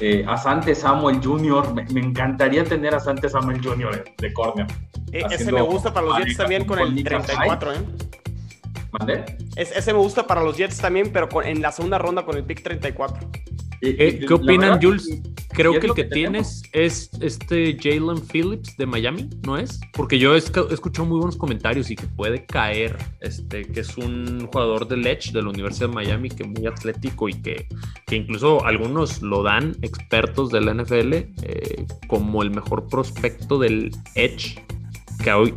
Eh, 0.00 0.24
Asante 0.28 0.74
Samuel 0.74 1.20
Jr., 1.22 1.74
me, 1.92 2.00
encantaría 2.00 2.64
tener 2.64 2.94
a 2.94 2.98
Asante 2.98 3.28
Samuel 3.28 3.62
Jr. 3.62 4.04
de 4.16 4.32
corner. 4.32 4.66
Eh, 5.12 5.24
ese 5.30 5.50
me 5.52 5.62
gusta 5.62 5.92
para 5.92 6.06
los 6.06 6.18
Jets 6.18 6.36
también 6.36 6.64
con 6.64 6.78
el 6.78 7.02
34, 7.02 7.72
¿eh? 7.72 9.24
ese 9.56 9.92
me 9.92 9.98
gusta 9.98 10.26
para 10.26 10.42
los 10.42 10.56
Jets 10.56 10.78
también, 10.78 11.10
pero 11.12 11.28
en 11.42 11.62
la 11.62 11.72
segunda 11.72 11.98
ronda 11.98 12.24
con 12.24 12.36
el 12.36 12.44
pick 12.44 12.62
34. 12.62 13.28
Eh, 13.80 14.24
¿Qué 14.26 14.34
opinan, 14.34 14.80
Jules? 14.82 15.08
Creo 15.50 15.78
que 15.80 15.86
el 15.86 15.94
que, 15.94 16.04
tienes 16.04 16.62
es 16.72 17.10
este 17.20 17.76
Jalen 17.80 18.20
Phillips 18.26 18.76
de 18.76 18.86
Miami, 18.86 19.28
¿no 19.44 19.56
es? 19.56 19.80
Porque 19.92 20.18
yo 20.18 20.34
he 20.34 20.38
escuchado 20.38 21.06
muy 21.06 21.18
buenos 21.18 21.36
comentarios 21.36 21.90
y 21.90 21.96
que 21.96 22.06
puede 22.06 22.44
caer, 22.44 22.96
este, 23.20 23.64
que 23.64 23.80
es 23.80 23.96
un 23.96 24.46
jugador 24.46 24.86
del 24.86 25.06
Edge 25.06 25.32
de 25.32 25.42
la 25.42 25.48
Universidad 25.48 25.88
de 25.88 25.94
Miami, 25.94 26.28
que 26.28 26.44
es 26.44 26.48
muy 26.48 26.66
atlético 26.66 27.28
y 27.28 27.34
que, 27.34 27.66
que 28.06 28.16
incluso 28.16 28.64
algunos 28.64 29.22
lo 29.22 29.42
dan 29.42 29.76
expertos 29.82 30.50
de 30.50 30.60
la 30.60 30.74
NFL 30.74 31.12
eh, 31.14 31.86
como 32.06 32.42
el 32.42 32.50
mejor 32.50 32.86
prospecto 32.86 33.58
del 33.58 33.90
Edge 34.14 34.62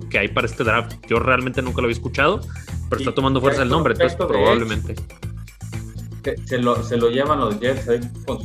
que 0.10 0.18
hay 0.18 0.28
para 0.30 0.48
este 0.48 0.64
draft. 0.64 0.96
Yo 1.08 1.20
realmente 1.20 1.62
nunca 1.62 1.82
lo 1.82 1.86
había 1.86 1.96
escuchado, 1.96 2.42
pero 2.90 3.02
está 3.02 3.14
tomando 3.14 3.40
fuerza 3.40 3.64
el 3.64 3.70
nombre, 3.70 3.94
entonces 3.94 4.18
probablemente 4.18 4.96
se 6.46 6.58
lo, 6.58 6.84
se 6.84 6.98
lo 6.98 7.10
llevan 7.10 7.40
los 7.40 7.60
Jets 7.60 7.88
ahí 7.90 8.00
con 8.26 8.40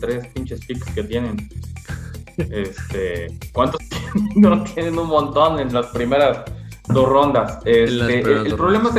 tres 0.00 0.26
pinches 0.28 0.60
picks 0.66 0.90
que 0.92 1.02
tienen. 1.04 1.48
Este, 2.36 3.36
¿Cuántos 3.52 3.80
no 4.36 4.62
tienen 4.64 4.98
un 4.98 5.08
montón 5.08 5.58
en 5.58 5.72
las 5.72 5.86
primeras 5.86 6.44
dos 6.86 7.08
rondas? 7.08 7.58
Este, 7.64 8.20
el, 8.20 8.54
problema 8.54 8.90
es 8.90 8.96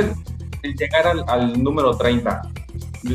el, 0.64 0.76
llegar 0.76 1.08
al, 1.28 1.64
número 1.64 1.96
30. 1.98 2.42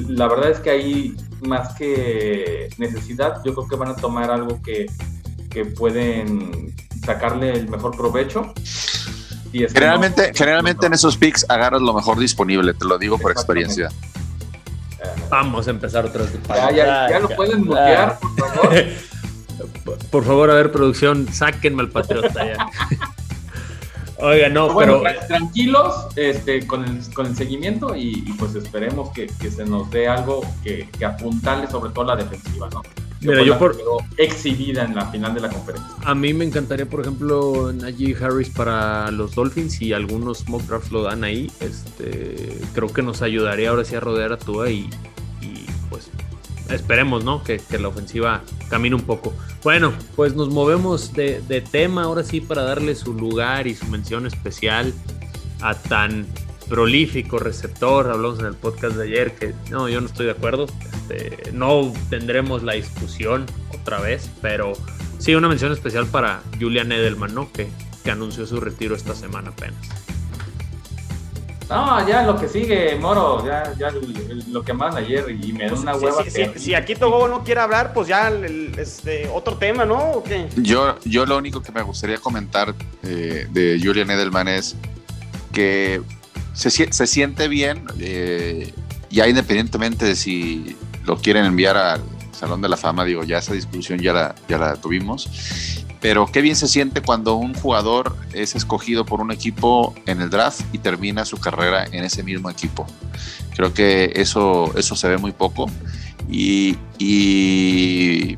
La 0.08 0.28
verdad 0.28 0.50
es 0.50 0.60
que 0.60 0.70
ahí, 0.70 1.16
más 1.46 1.74
que 1.74 2.70
necesidad, 2.78 3.42
yo 3.44 3.54
creo 3.54 3.68
que 3.68 3.76
van 3.76 3.90
a 3.90 3.96
tomar 3.96 4.30
algo 4.30 4.60
que, 4.62 4.86
que 5.50 5.66
pueden 5.66 6.74
sacarle 7.04 7.52
el 7.52 7.68
mejor 7.68 7.96
provecho. 7.96 8.54
Y 9.52 9.68
generalmente, 9.68 10.32
generalmente 10.34 10.86
en 10.86 10.94
esos 10.94 11.16
picks 11.16 11.46
agarras 11.48 11.80
lo 11.80 11.94
mejor 11.94 12.18
disponible, 12.18 12.74
te 12.74 12.86
lo 12.86 12.98
digo 12.98 13.18
por 13.18 13.30
experiencia. 13.30 13.88
Vamos 15.28 15.66
a 15.68 15.70
empezar 15.70 16.04
otra 16.04 16.22
vez. 16.22 16.32
Ya, 16.48 17.08
ya, 17.10 17.18
lo 17.18 17.28
pueden 17.30 17.64
mutear, 17.64 18.18
por 18.18 18.54
favor. 18.54 18.74
por 20.10 20.24
favor, 20.24 20.50
a 20.50 20.54
ver, 20.54 20.72
producción, 20.72 21.28
sáquenme 21.32 21.82
al 21.82 21.90
patriota 21.90 22.46
ya. 22.46 22.66
Oiga, 24.18 24.48
no, 24.48 24.74
pero. 24.76 25.02
Tranquilos 25.26 26.06
este, 26.16 26.66
con, 26.66 26.84
el, 26.84 27.14
con 27.14 27.26
el 27.26 27.36
seguimiento 27.36 27.94
y, 27.96 28.22
pues 28.38 28.54
esperemos 28.54 29.10
que, 29.10 29.26
que, 29.40 29.50
se 29.50 29.64
nos 29.64 29.90
dé 29.90 30.08
algo 30.08 30.42
que, 30.62 30.88
que 30.96 31.04
apuntarle 31.04 31.68
sobre 31.68 31.92
todo 31.92 32.04
la 32.04 32.16
defensiva, 32.16 32.68
¿no? 32.70 32.82
Mira, 33.24 33.42
yo 33.42 33.58
por 33.58 33.76
exhibida 34.16 34.84
en 34.84 34.94
la 34.94 35.06
final 35.06 35.34
de 35.34 35.40
la 35.40 35.48
conferencia. 35.48 35.90
A 36.04 36.14
mí 36.14 36.34
me 36.34 36.44
encantaría, 36.44 36.86
por 36.86 37.00
ejemplo, 37.00 37.72
Najee 37.72 38.16
Harris 38.20 38.50
para 38.50 39.10
los 39.10 39.34
Dolphins 39.34 39.80
y 39.80 39.92
algunos 39.92 40.48
mock 40.48 40.62
drafts 40.62 40.92
lo 40.92 41.02
dan 41.02 41.24
ahí. 41.24 41.50
Este, 41.60 42.58
creo 42.74 42.92
que 42.92 43.02
nos 43.02 43.22
ayudaría 43.22 43.70
ahora 43.70 43.84
sí 43.84 43.94
a 43.94 44.00
rodear 44.00 44.32
a 44.32 44.38
Tua 44.38 44.70
y, 44.70 44.90
y 45.40 45.66
pues 45.88 46.10
esperemos, 46.70 47.24
¿no? 47.24 47.42
Que, 47.42 47.58
que, 47.58 47.78
la 47.78 47.88
ofensiva 47.88 48.42
camine 48.68 48.94
un 48.94 49.02
poco. 49.02 49.32
Bueno, 49.62 49.92
pues 50.16 50.34
nos 50.34 50.50
movemos 50.50 51.12
de, 51.14 51.40
de 51.48 51.60
tema 51.60 52.04
ahora 52.04 52.22
sí 52.22 52.40
para 52.40 52.62
darle 52.62 52.94
su 52.94 53.14
lugar 53.14 53.66
y 53.66 53.74
su 53.74 53.86
mención 53.86 54.26
especial 54.26 54.92
a 55.60 55.74
tan 55.74 56.26
prolífico 56.68 57.38
receptor, 57.38 58.10
hablamos 58.10 58.38
en 58.40 58.46
el 58.46 58.54
podcast 58.54 58.96
de 58.96 59.04
ayer 59.04 59.34
que 59.34 59.54
no, 59.70 59.88
yo 59.88 60.00
no 60.00 60.06
estoy 60.06 60.26
de 60.26 60.32
acuerdo, 60.32 60.66
este, 60.92 61.52
no 61.52 61.92
tendremos 62.10 62.62
la 62.62 62.74
discusión 62.74 63.46
otra 63.72 64.00
vez, 64.00 64.30
pero 64.40 64.72
sí 65.18 65.34
una 65.34 65.48
mención 65.48 65.72
especial 65.72 66.06
para 66.06 66.42
Julian 66.60 66.90
Edelman, 66.92 67.34
¿no? 67.34 67.50
Que, 67.52 67.68
que 68.02 68.10
anunció 68.10 68.46
su 68.46 68.60
retiro 68.60 68.94
esta 68.94 69.14
semana 69.14 69.50
apenas. 69.50 70.04
No, 71.68 72.06
ya 72.06 72.22
lo 72.22 72.38
que 72.38 72.46
sigue, 72.46 72.96
Moro, 72.96 73.44
ya, 73.44 73.72
ya 73.78 73.90
lo 74.48 74.62
que 74.62 74.74
mandan 74.74 75.02
ayer 75.04 75.30
y 75.30 75.52
me 75.52 75.64
da 75.64 75.70
pues 75.70 75.80
una 75.80 75.96
hueva. 75.96 76.22
Si, 76.56 76.74
aquí 76.74 76.94
Togo 76.94 77.26
no 77.26 77.42
quiere 77.42 77.60
hablar, 77.62 77.94
pues 77.94 78.06
ya 78.06 78.30
este, 78.76 79.28
otro 79.28 79.56
tema, 79.56 79.84
¿no? 79.86 80.22
Yo, 80.56 80.98
yo 81.04 81.24
lo 81.24 81.38
único 81.38 81.62
que 81.62 81.72
me 81.72 81.82
gustaría 81.82 82.18
comentar 82.18 82.74
eh, 83.02 83.46
de 83.50 83.80
Julian 83.82 84.10
Edelman 84.10 84.48
es 84.48 84.76
que 85.52 86.02
se, 86.54 86.70
se 86.70 87.06
siente 87.06 87.48
bien, 87.48 87.84
eh, 87.98 88.72
ya 89.10 89.28
independientemente 89.28 90.06
de 90.06 90.16
si 90.16 90.76
lo 91.04 91.16
quieren 91.18 91.44
enviar 91.44 91.76
al 91.76 92.02
Salón 92.32 92.62
de 92.62 92.68
la 92.68 92.76
Fama, 92.76 93.04
digo, 93.04 93.22
ya 93.24 93.38
esa 93.38 93.52
discusión 93.52 93.98
ya 93.98 94.12
la, 94.12 94.34
ya 94.48 94.58
la 94.58 94.76
tuvimos 94.76 95.28
pero 96.04 96.26
qué 96.26 96.42
bien 96.42 96.54
se 96.54 96.68
siente 96.68 97.00
cuando 97.00 97.36
un 97.36 97.54
jugador 97.54 98.14
es 98.34 98.54
escogido 98.54 99.06
por 99.06 99.22
un 99.22 99.32
equipo 99.32 99.94
en 100.04 100.20
el 100.20 100.28
draft 100.28 100.60
y 100.70 100.76
termina 100.76 101.24
su 101.24 101.38
carrera 101.38 101.86
en 101.92 102.04
ese 102.04 102.22
mismo 102.22 102.50
equipo. 102.50 102.86
Creo 103.56 103.72
que 103.72 104.12
eso, 104.14 104.70
eso 104.76 104.96
se 104.96 105.08
ve 105.08 105.16
muy 105.16 105.32
poco 105.32 105.64
y, 106.28 106.76
y, 106.98 108.36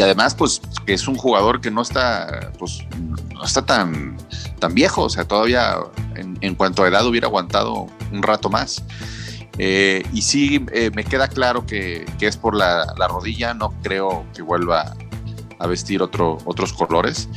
además 0.00 0.34
pues 0.34 0.60
que 0.86 0.92
es 0.92 1.08
un 1.08 1.16
jugador 1.16 1.60
que 1.60 1.70
no 1.70 1.82
está, 1.82 2.52
pues, 2.58 2.80
no 3.34 3.44
está 3.44 3.64
tan, 3.64 4.16
tan 4.58 4.74
viejo, 4.74 5.04
o 5.04 5.08
sea, 5.08 5.24
todavía 5.24 5.76
en, 6.14 6.54
cuanto 6.54 6.82
a 6.82 6.88
edad 6.88 7.06
hubiera 7.06 7.26
aguantado 7.26 7.86
un 8.12 8.22
rato 8.22 8.50
más. 8.50 8.84
Eh, 9.58 10.04
y 10.12 10.22
sí, 10.22 10.64
eh, 10.72 10.90
me 10.94 11.04
queda 11.04 11.26
claro 11.26 11.66
que, 11.66 12.06
que 12.18 12.26
es 12.26 12.36
por 12.36 12.54
la, 12.54 12.94
la, 12.96 13.08
rodilla, 13.08 13.54
no 13.54 13.74
creo 13.82 14.24
que 14.34 14.42
vuelva 14.42 14.94
a 15.58 15.66
vestir 15.66 16.00
otro, 16.00 16.38
otros 16.44 16.72
colores 16.72 17.28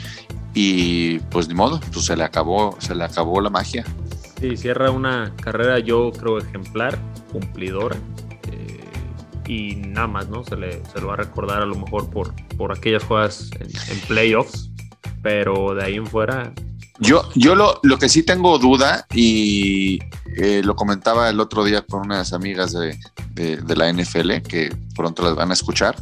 y 0.53 1.17
pues 1.31 1.47
ni 1.47 1.55
modo, 1.55 1.79
pues 1.91 2.05
se 2.05 2.15
le 2.15 2.23
acabó, 2.23 2.75
se 2.79 2.93
le 2.93 3.05
acabó 3.05 3.41
la 3.41 3.49
magia. 3.49 3.85
Sí, 4.39 4.57
cierra 4.57 4.91
una 4.91 5.33
carrera 5.41 5.79
yo 5.79 6.11
creo 6.11 6.37
ejemplar, 6.37 6.99
cumplidora 7.31 7.97
y 9.51 9.75
nada 9.75 10.07
más, 10.07 10.29
¿no? 10.29 10.45
Se 10.45 10.55
le, 10.55 10.81
se 10.93 11.01
lo 11.01 11.07
va 11.07 11.15
a 11.15 11.17
recordar 11.17 11.61
a 11.61 11.65
lo 11.65 11.75
mejor 11.75 12.09
por, 12.09 12.33
por 12.55 12.71
aquellas 12.71 13.03
jugadas 13.03 13.49
en, 13.59 13.99
playoffs, 14.07 14.69
pero 15.21 15.75
de 15.75 15.83
ahí 15.83 15.95
en 15.95 16.07
fuera... 16.07 16.53
Yo, 16.99 17.27
yo 17.35 17.53
lo, 17.55 17.79
lo 17.83 17.97
que 17.97 18.07
sí 18.07 18.23
tengo 18.23 18.57
duda 18.59 19.05
y 19.13 19.99
eh, 20.37 20.61
lo 20.63 20.75
comentaba 20.75 21.29
el 21.29 21.41
otro 21.41 21.65
día 21.65 21.81
con 21.81 22.05
unas 22.05 22.31
amigas 22.31 22.71
de, 22.71 22.97
de, 23.33 23.57
de, 23.57 23.75
la 23.75 23.91
NFL 23.91 24.37
que 24.47 24.73
pronto 24.95 25.21
las 25.23 25.35
van 25.35 25.49
a 25.49 25.53
escuchar. 25.53 25.97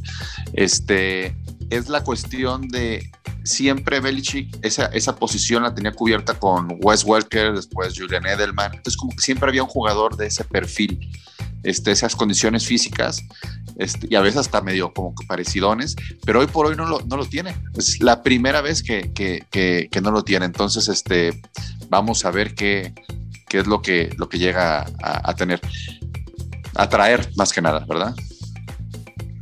Este, 0.53 1.35
es 1.71 1.89
la 1.89 2.03
cuestión 2.03 2.67
de 2.67 3.09
siempre 3.43 3.99
Belichick, 3.99 4.59
esa, 4.61 4.85
esa 4.87 5.15
posición 5.15 5.63
la 5.63 5.73
tenía 5.73 5.93
cubierta 5.93 6.37
con 6.37 6.77
Wes 6.81 7.03
Welker, 7.03 7.53
después 7.53 7.97
Julian 7.97 8.27
Edelman. 8.27 8.75
Entonces, 8.75 8.97
como 8.97 9.15
que 9.15 9.21
siempre 9.21 9.49
había 9.49 9.63
un 9.63 9.69
jugador 9.69 10.17
de 10.17 10.27
ese 10.27 10.43
perfil, 10.43 11.09
este, 11.63 11.91
esas 11.91 12.15
condiciones 12.15 12.65
físicas, 12.65 13.23
este, 13.77 14.07
y 14.09 14.15
a 14.15 14.21
veces 14.21 14.41
hasta 14.41 14.61
medio 14.61 14.93
como 14.93 15.15
que 15.15 15.25
parecidones, 15.25 15.95
pero 16.25 16.39
hoy 16.39 16.47
por 16.47 16.65
hoy 16.65 16.75
no 16.75 16.85
lo, 16.85 17.01
no 17.01 17.17
lo 17.17 17.25
tiene. 17.25 17.55
Es 17.77 18.01
la 18.01 18.23
primera 18.23 18.61
vez 18.61 18.83
que, 18.83 19.11
que, 19.13 19.45
que, 19.49 20.01
no 20.01 20.11
lo 20.11 20.23
tiene. 20.23 20.45
Entonces, 20.45 20.87
este, 20.87 21.41
vamos 21.89 22.25
a 22.25 22.31
ver 22.31 22.55
qué, 22.55 22.93
qué 23.47 23.59
es 23.59 23.67
lo 23.67 23.81
que, 23.81 24.13
lo 24.17 24.27
que 24.27 24.37
llega 24.37 24.81
a, 25.01 25.29
a 25.29 25.35
tener, 25.35 25.61
a 26.75 26.89
traer 26.89 27.29
más 27.35 27.53
que 27.53 27.61
nada, 27.61 27.85
¿verdad? 27.87 28.15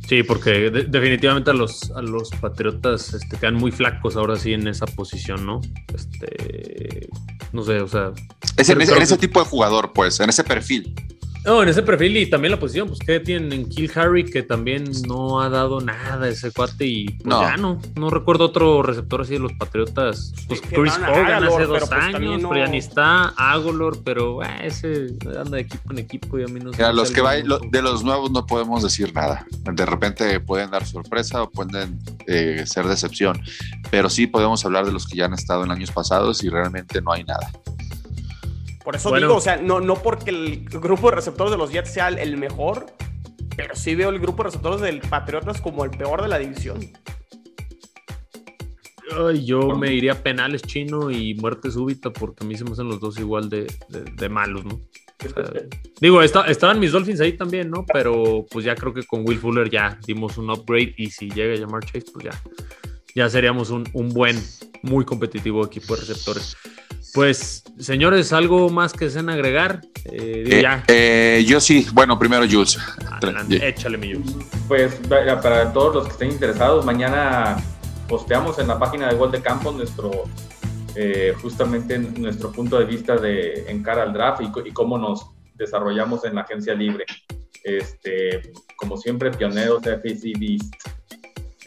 Sí, 0.08 0.22
porque 0.22 0.70
definitivamente 0.70 1.50
a 1.50 1.52
los, 1.52 1.90
a 1.90 2.00
los 2.00 2.30
Patriotas 2.30 3.12
este, 3.12 3.36
quedan 3.36 3.56
muy 3.56 3.70
flacos 3.70 4.16
ahora 4.16 4.36
sí 4.36 4.54
en 4.54 4.66
esa 4.66 4.86
posición, 4.86 5.44
¿no? 5.44 5.60
Este, 5.94 7.10
no 7.52 7.62
sé, 7.62 7.82
o 7.82 7.88
sea... 7.88 8.12
Es 8.56 8.70
en, 8.70 8.80
ese 8.80 9.18
tipo 9.18 9.38
de 9.40 9.46
jugador, 9.46 9.92
pues, 9.92 10.18
en 10.20 10.30
ese 10.30 10.44
perfil. 10.44 10.94
No, 11.44 11.62
en 11.62 11.68
ese 11.68 11.82
perfil 11.82 12.16
y 12.16 12.28
también 12.28 12.50
la 12.50 12.58
posición, 12.58 12.88
pues 12.88 12.98
que 13.00 13.20
tienen 13.20 13.52
en 13.52 13.68
Kill 13.68 13.90
Harry 13.94 14.24
que 14.24 14.42
también 14.42 14.84
no 15.06 15.40
ha 15.40 15.48
dado 15.48 15.80
nada 15.80 16.28
ese 16.28 16.50
cuate 16.52 16.84
y 16.84 17.04
pues 17.06 17.26
no. 17.26 17.40
ya 17.40 17.56
no, 17.56 17.80
no 17.96 18.10
recuerdo 18.10 18.46
otro 18.46 18.82
receptor 18.82 19.22
así 19.22 19.34
de 19.34 19.40
los 19.40 19.52
Patriotas. 19.54 20.34
Pues 20.46 20.60
Chris 20.60 20.94
Hogan 20.96 21.44
hace 21.44 21.64
dos 21.64 21.88
pues, 21.88 21.92
años, 21.92 22.42
pero 22.42 22.56
ya 22.56 22.66
ni 22.66 22.78
está, 22.78 23.28
Agolor, 23.36 24.02
pero 24.04 24.42
eh, 24.42 24.48
ese 24.64 25.06
anda 25.24 25.56
de 25.56 25.60
equipo 25.60 25.92
en 25.92 25.98
equipo 25.98 26.38
y 26.38 26.44
a 26.44 26.46
mí 26.46 26.60
no 26.60 26.70
Mira, 26.70 26.92
los 26.92 27.10
que 27.10 27.20
va, 27.20 27.34
de 27.34 27.82
los 27.82 28.04
nuevos 28.04 28.30
no 28.30 28.44
podemos 28.46 28.82
decir 28.82 29.14
nada. 29.14 29.46
De 29.72 29.86
repente 29.86 30.40
pueden 30.40 30.70
dar 30.70 30.84
sorpresa 30.86 31.42
o 31.42 31.50
pueden 31.50 31.98
eh, 32.26 32.64
ser 32.66 32.86
decepción, 32.86 33.40
pero 33.90 34.10
sí 34.10 34.26
podemos 34.26 34.64
hablar 34.64 34.86
de 34.86 34.92
los 34.92 35.06
que 35.06 35.16
ya 35.16 35.26
han 35.26 35.34
estado 35.34 35.64
en 35.64 35.70
años 35.70 35.90
pasados 35.90 36.42
y 36.42 36.50
realmente 36.50 37.00
no 37.00 37.12
hay 37.12 37.24
nada. 37.24 37.50
Por 38.88 38.96
eso 38.96 39.14
digo, 39.14 39.36
o 39.36 39.40
sea, 39.42 39.58
no, 39.58 39.82
no 39.82 39.96
porque 39.96 40.30
el 40.30 40.64
grupo 40.64 41.10
de 41.10 41.16
receptores 41.16 41.50
de 41.50 41.58
los 41.58 41.70
Jets 41.70 41.92
sea 41.92 42.08
el 42.08 42.38
mejor, 42.38 42.86
pero 43.54 43.76
sí 43.76 43.94
veo 43.94 44.08
el 44.08 44.18
grupo 44.18 44.38
de 44.38 44.44
receptores 44.44 44.80
del 44.80 45.00
Patriotas 45.00 45.60
como 45.60 45.84
el 45.84 45.90
peor 45.90 46.22
de 46.22 46.28
la 46.28 46.38
división. 46.38 46.80
Ay, 49.14 49.44
yo 49.44 49.76
me 49.76 49.92
iría 49.92 50.14
penales 50.22 50.62
chino 50.62 51.10
y 51.10 51.34
muerte 51.34 51.70
súbita 51.70 52.08
porque 52.08 52.46
a 52.46 52.48
mí 52.48 52.56
se 52.56 52.64
me 52.64 52.70
hacen 52.70 52.88
los 52.88 52.98
dos 52.98 53.18
igual 53.18 53.50
de, 53.50 53.66
malos, 54.30 54.64
¿no? 54.64 54.80
digo, 56.00 56.22
estaban 56.22 56.80
mis 56.80 56.92
Dolphins 56.92 57.20
ahí 57.20 57.34
también, 57.34 57.70
¿no? 57.70 57.84
Pero 57.92 58.46
pues 58.50 58.64
ya 58.64 58.74
creo 58.74 58.94
que 58.94 59.02
con 59.02 59.22
Will 59.28 59.38
Fuller 59.38 59.68
ya 59.68 60.00
dimos 60.06 60.38
un 60.38 60.48
upgrade 60.48 60.94
y 60.96 61.10
si 61.10 61.28
llega 61.28 61.52
a 61.52 61.58
llamar 61.58 61.84
Chase, 61.84 62.06
pues 62.10 62.24
ya, 62.24 62.42
ya 63.14 63.28
seríamos 63.28 63.68
un, 63.68 63.86
un 63.92 64.08
buen, 64.08 64.42
muy 64.80 65.04
competitivo 65.04 65.62
equipo 65.66 65.94
de 65.94 66.00
receptores. 66.00 66.56
Pues, 67.14 67.64
señores, 67.78 68.32
¿algo 68.32 68.68
más 68.70 68.92
que 68.92 69.06
deseen 69.06 69.30
agregar? 69.30 69.80
Eh, 70.04 70.62
eh, 70.62 70.82
eh, 70.88 71.44
yo 71.46 71.60
sí, 71.60 71.86
bueno, 71.92 72.18
primero 72.18 72.44
Jules. 72.48 72.78
échale 73.60 73.98
mi 73.98 74.14
Jules. 74.14 74.36
Pues 74.66 74.94
para 75.08 75.72
todos 75.72 75.94
los 75.94 76.04
que 76.06 76.12
estén 76.12 76.30
interesados, 76.30 76.84
mañana 76.84 77.56
posteamos 78.08 78.58
en 78.58 78.68
la 78.68 78.78
página 78.78 79.08
de 79.08 79.16
Gol 79.16 79.32
de 79.32 79.40
Campo 79.40 79.72
nuestro, 79.72 80.10
justamente 81.42 81.98
nuestro 81.98 82.52
punto 82.52 82.78
de 82.78 82.84
vista 82.84 83.16
de 83.16 83.64
en 83.68 83.82
cara 83.82 84.02
al 84.02 84.12
draft 84.12 84.42
y, 84.42 84.72
cómo 84.72 84.98
nos 84.98 85.30
desarrollamos 85.54 86.24
en 86.24 86.34
la 86.34 86.42
agencia 86.42 86.74
libre. 86.74 87.04
Este, 87.64 88.52
como 88.76 88.96
siempre, 88.96 89.30
pioneros 89.30 89.82
de 89.82 89.96
FCB 89.96 90.58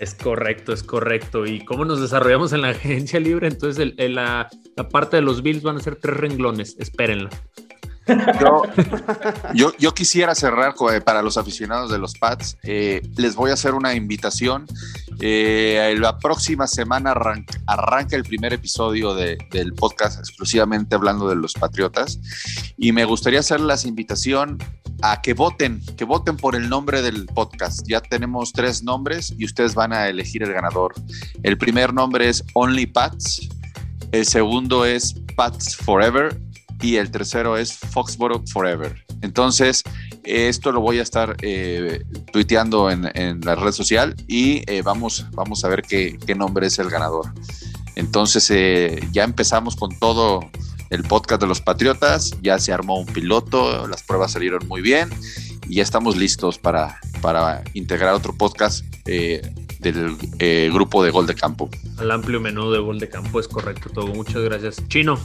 es 0.02 0.16
correcto, 0.16 0.74
es 0.74 0.82
correcto. 0.82 1.46
¿Y 1.46 1.64
cómo 1.64 1.86
nos 1.86 2.02
desarrollamos 2.02 2.52
en 2.54 2.62
la 2.64 2.70
agencia 2.72 3.20
libre? 3.20 3.48
Entonces, 3.48 3.94
la, 3.98 4.50
parte 4.92 5.18
de 5.18 5.22
los 5.22 5.44
Bills 5.44 5.62
van 5.62 5.78
a 5.78 5.80
ser 5.80 5.96
tres 5.96 6.18
renglones. 6.18 6.76
Espérenla. 6.80 7.30
Yo, 9.54 9.94
quisiera 9.94 10.34
cerrar 10.34 10.74
para 11.06 11.22
los 11.22 11.38
aficionados 11.38 11.92
de 11.92 12.00
los 12.00 12.18
Pats. 12.18 12.58
Eh, 12.64 13.04
les 13.16 13.36
voy 13.36 13.52
a 13.52 13.54
hacer 13.54 13.76
una 13.76 13.94
invitación. 13.94 14.66
Eh, 15.20 15.96
la 16.00 16.18
próxima 16.18 16.66
semana 16.66 17.12
arranca, 17.12 18.16
el 18.16 18.24
primer 18.24 18.54
episodio 18.54 19.14
del 19.14 19.74
podcast 19.74 20.20
exclusivamente 20.20 20.96
hablando 20.96 21.30
de 21.30 21.36
los 21.36 21.54
Patriotas. 21.54 22.20
Y 22.76 22.92
me 22.92 23.06
gustaría 23.06 23.40
hacer 23.40 23.60
la 23.60 23.78
invitación 23.86 24.58
a 25.02 25.22
que 25.22 25.34
voten, 25.34 25.82
que 25.98 26.06
voten 26.06 26.38
por 26.38 26.56
el 26.56 26.70
nombre 26.70 27.02
del 27.02 27.26
podcast. 27.26 27.88
Ya 27.88 28.02
tenemos 28.02 28.54
tres 28.54 28.84
nombres 28.84 29.34
y 29.38 29.46
ustedes 29.46 29.76
van 29.76 29.94
a 29.94 30.08
elegir 30.08 30.44
el 30.44 30.54
ganador. 30.54 30.94
El 31.44 31.58
primer 31.58 31.94
nombre 31.94 32.30
es 32.30 32.44
Only 32.54 32.86
Pats, 32.86 33.50
el 34.12 34.26
segundo 34.26 34.86
es 34.86 35.16
Pats 35.36 35.76
Forever 35.76 36.40
y 36.82 36.96
el 36.96 37.12
tercero 37.12 37.58
es 37.58 37.78
Foxborough 37.78 38.48
Forever. 38.48 39.06
Entonces, 39.22 39.84
esto 40.24 40.72
lo 40.72 40.82
voy 40.82 41.00
a 41.00 41.04
estar 41.04 41.36
eh, 41.42 42.04
tuiteando 42.32 42.90
en, 42.90 43.02
la 43.42 43.56
red 43.56 43.72
social 43.72 44.16
y 44.28 44.64
eh, 44.72 44.82
vamos, 44.82 45.26
vamos 45.32 45.64
a 45.64 45.70
ver 45.70 45.84
qué, 45.84 46.18
nombre 46.36 46.68
es 46.68 46.80
el 46.80 46.90
ganador. 46.90 47.34
Entonces, 47.96 48.50
eh, 48.52 49.00
ya 49.12 49.24
empezamos 49.24 49.76
con 49.76 49.98
todo 50.00 50.42
el 50.92 51.04
podcast 51.04 51.42
de 51.42 51.48
los 51.48 51.62
Patriotas, 51.62 52.38
ya 52.42 52.60
se 52.60 52.72
armó 52.72 53.00
un 53.00 53.08
piloto, 53.08 53.88
las 53.88 54.04
pruebas 54.04 54.34
salieron 54.34 54.68
muy 54.68 54.82
bien 54.82 55.10
y 55.68 55.76
ya 55.76 55.84
estamos 55.84 56.18
listos 56.18 56.60
para, 56.60 57.00
para 57.22 57.64
integrar 57.74 58.14
otro 58.14 58.36
podcast 58.38 58.86
eh, 59.06 59.42
del 59.80 60.18
eh, 60.40 60.70
grupo 60.72 61.02
de 61.04 61.10
Gol 61.10 61.26
de 61.28 61.34
Campo. 61.34 61.70
Al 61.98 62.12
amplio 62.12 62.42
menú 62.42 62.70
de 62.72 62.80
Gol 62.80 63.00
de 63.00 63.08
Campo 63.08 63.40
es 63.40 63.48
correcto 63.48 63.90
todo. 63.90 64.08
Muchas 64.08 64.44
gracias. 64.44 64.86
Chino. 64.90 65.18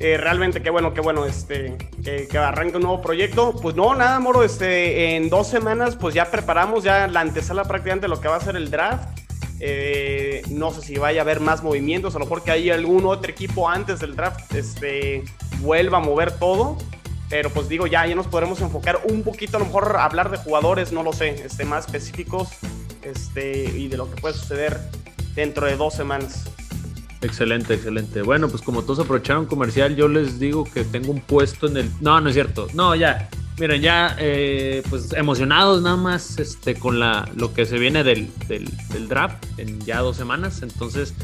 Eh, 0.00 0.16
realmente 0.16 0.62
qué 0.62 0.70
bueno, 0.70 0.94
qué 0.94 1.00
bueno, 1.00 1.26
este, 1.26 1.76
que, 2.02 2.28
que, 2.28 2.38
arranque 2.38 2.76
un 2.76 2.84
nuevo 2.84 3.02
proyecto. 3.02 3.54
Pues 3.60 3.74
no, 3.74 3.94
nada, 3.94 4.18
Moro, 4.20 4.42
este, 4.42 5.16
en 5.16 5.28
dos 5.28 5.48
semanas 5.48 5.96
pues 5.96 6.14
ya 6.14 6.30
preparamos 6.30 6.82
ya 6.82 7.08
la 7.08 7.20
antesala 7.20 7.64
prácticamente 7.64 8.06
de 8.06 8.08
lo 8.08 8.20
que 8.20 8.28
va 8.28 8.36
a 8.36 8.40
ser 8.40 8.56
el 8.56 8.70
draft. 8.70 9.27
Eh, 9.60 10.42
no 10.50 10.72
sé 10.72 10.82
si 10.82 10.98
vaya 10.98 11.20
a 11.20 11.22
haber 11.22 11.40
más 11.40 11.62
movimientos, 11.62 12.14
a 12.14 12.18
lo 12.18 12.24
mejor 12.24 12.42
que 12.42 12.50
hay 12.50 12.70
algún 12.70 13.06
otro 13.06 13.30
equipo 13.30 13.68
antes 13.68 14.00
del 14.00 14.14
draft 14.14 14.54
este, 14.54 15.24
vuelva 15.60 15.98
a 15.98 16.00
mover 16.00 16.32
todo. 16.32 16.76
Pero 17.28 17.50
pues 17.50 17.68
digo, 17.68 17.86
ya, 17.86 18.06
ya 18.06 18.14
nos 18.14 18.26
podremos 18.26 18.60
enfocar 18.62 19.00
un 19.10 19.22
poquito, 19.22 19.58
a 19.58 19.60
lo 19.60 19.66
mejor 19.66 19.96
hablar 19.98 20.30
de 20.30 20.38
jugadores, 20.38 20.92
no 20.92 21.02
lo 21.02 21.12
sé, 21.12 21.28
este, 21.44 21.66
más 21.66 21.84
específicos 21.84 22.48
este, 23.02 23.64
y 23.64 23.88
de 23.88 23.98
lo 23.98 24.10
que 24.10 24.18
puede 24.18 24.34
suceder 24.34 24.80
dentro 25.34 25.66
de 25.66 25.76
dos 25.76 25.92
semanas. 25.92 26.44
Excelente, 27.20 27.74
excelente. 27.74 28.22
Bueno, 28.22 28.48
pues 28.48 28.62
como 28.62 28.82
todos 28.82 29.00
aprovecharon 29.00 29.46
comercial, 29.46 29.96
yo 29.96 30.08
les 30.08 30.38
digo 30.38 30.64
que 30.64 30.84
tengo 30.84 31.10
un 31.10 31.20
puesto 31.20 31.66
en 31.66 31.76
el. 31.78 31.90
No, 32.00 32.20
no 32.20 32.28
es 32.28 32.34
cierto. 32.34 32.68
No, 32.74 32.94
ya. 32.94 33.28
Miren, 33.58 33.82
ya 33.82 34.16
eh, 34.18 34.82
pues 34.88 35.12
emocionados 35.14 35.82
nada 35.82 35.96
más 35.96 36.38
este, 36.38 36.76
con 36.76 37.00
la, 37.00 37.28
lo 37.34 37.52
que 37.52 37.66
se 37.66 37.78
viene 37.78 38.04
del, 38.04 38.30
del, 38.46 38.70
del 38.88 39.08
draft 39.08 39.44
en 39.58 39.80
ya 39.80 39.98
dos 40.00 40.16
semanas. 40.16 40.62
Entonces, 40.62 41.14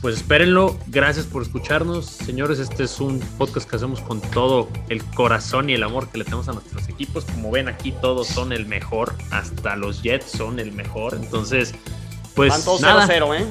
pues 0.00 0.16
espérenlo. 0.16 0.78
Gracias 0.88 1.26
por 1.26 1.42
escucharnos. 1.42 2.06
Señores, 2.06 2.58
este 2.58 2.84
es 2.84 3.00
un 3.00 3.20
podcast 3.38 3.68
que 3.68 3.76
hacemos 3.76 4.00
con 4.00 4.20
todo 4.20 4.68
el 4.88 5.04
corazón 5.04 5.70
y 5.70 5.74
el 5.74 5.82
amor 5.82 6.08
que 6.08 6.18
le 6.18 6.24
tenemos 6.24 6.48
a 6.48 6.52
nuestros 6.52 6.88
equipos. 6.88 7.24
Como 7.24 7.50
ven 7.50 7.68
aquí, 7.68 7.92
todos 7.92 8.28
son 8.28 8.52
el 8.52 8.66
mejor. 8.66 9.14
Hasta 9.30 9.76
los 9.76 10.02
Jets 10.02 10.30
son 10.30 10.58
el 10.58 10.72
mejor. 10.72 11.14
Entonces, 11.14 11.74
pues. 12.34 12.50
Van 12.50 12.64
todos 12.64 12.80
nada. 12.80 13.06
0-0, 13.06 13.40
¿eh? 13.40 13.46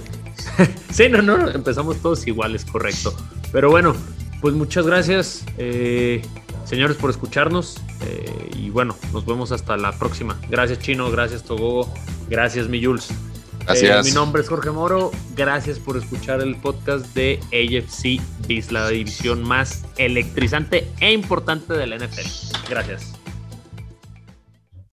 sí, 0.91 1.09
no, 1.09 1.21
no, 1.21 1.49
empezamos 1.49 1.97
todos 1.97 2.25
iguales, 2.27 2.65
correcto. 2.65 3.15
Pero 3.51 3.69
bueno, 3.69 3.95
pues 4.41 4.53
muchas 4.53 4.85
gracias, 4.85 5.43
eh, 5.57 6.21
señores, 6.67 6.97
por 6.97 7.09
escucharnos. 7.09 7.77
eh, 8.01 8.49
y 8.55 8.69
bueno, 8.69 8.95
nos 9.13 9.25
vemos 9.25 9.51
hasta 9.51 9.77
la 9.77 9.97
próxima. 9.97 10.39
Gracias, 10.49 10.79
Chino. 10.79 11.09
Gracias, 11.09 11.43
Togo. 11.43 11.91
Gracias, 12.29 12.67
mi 12.67 12.83
Jules. 12.83 13.07
Gracias. 13.65 14.05
Eh, 14.05 14.09
mi 14.09 14.15
nombre 14.15 14.41
es 14.41 14.49
Jorge 14.49 14.71
Moro. 14.71 15.11
Gracias 15.35 15.79
por 15.79 15.97
escuchar 15.97 16.41
el 16.41 16.55
podcast 16.55 17.05
de 17.13 17.39
AFC 17.51 18.21
Biz, 18.47 18.71
la 18.71 18.87
división 18.89 19.43
más 19.43 19.83
electrizante 19.97 20.87
e 20.99 21.11
importante 21.11 21.73
de 21.73 21.87
la 21.87 21.97
NFL. 21.97 22.27
Gracias. 22.69 23.16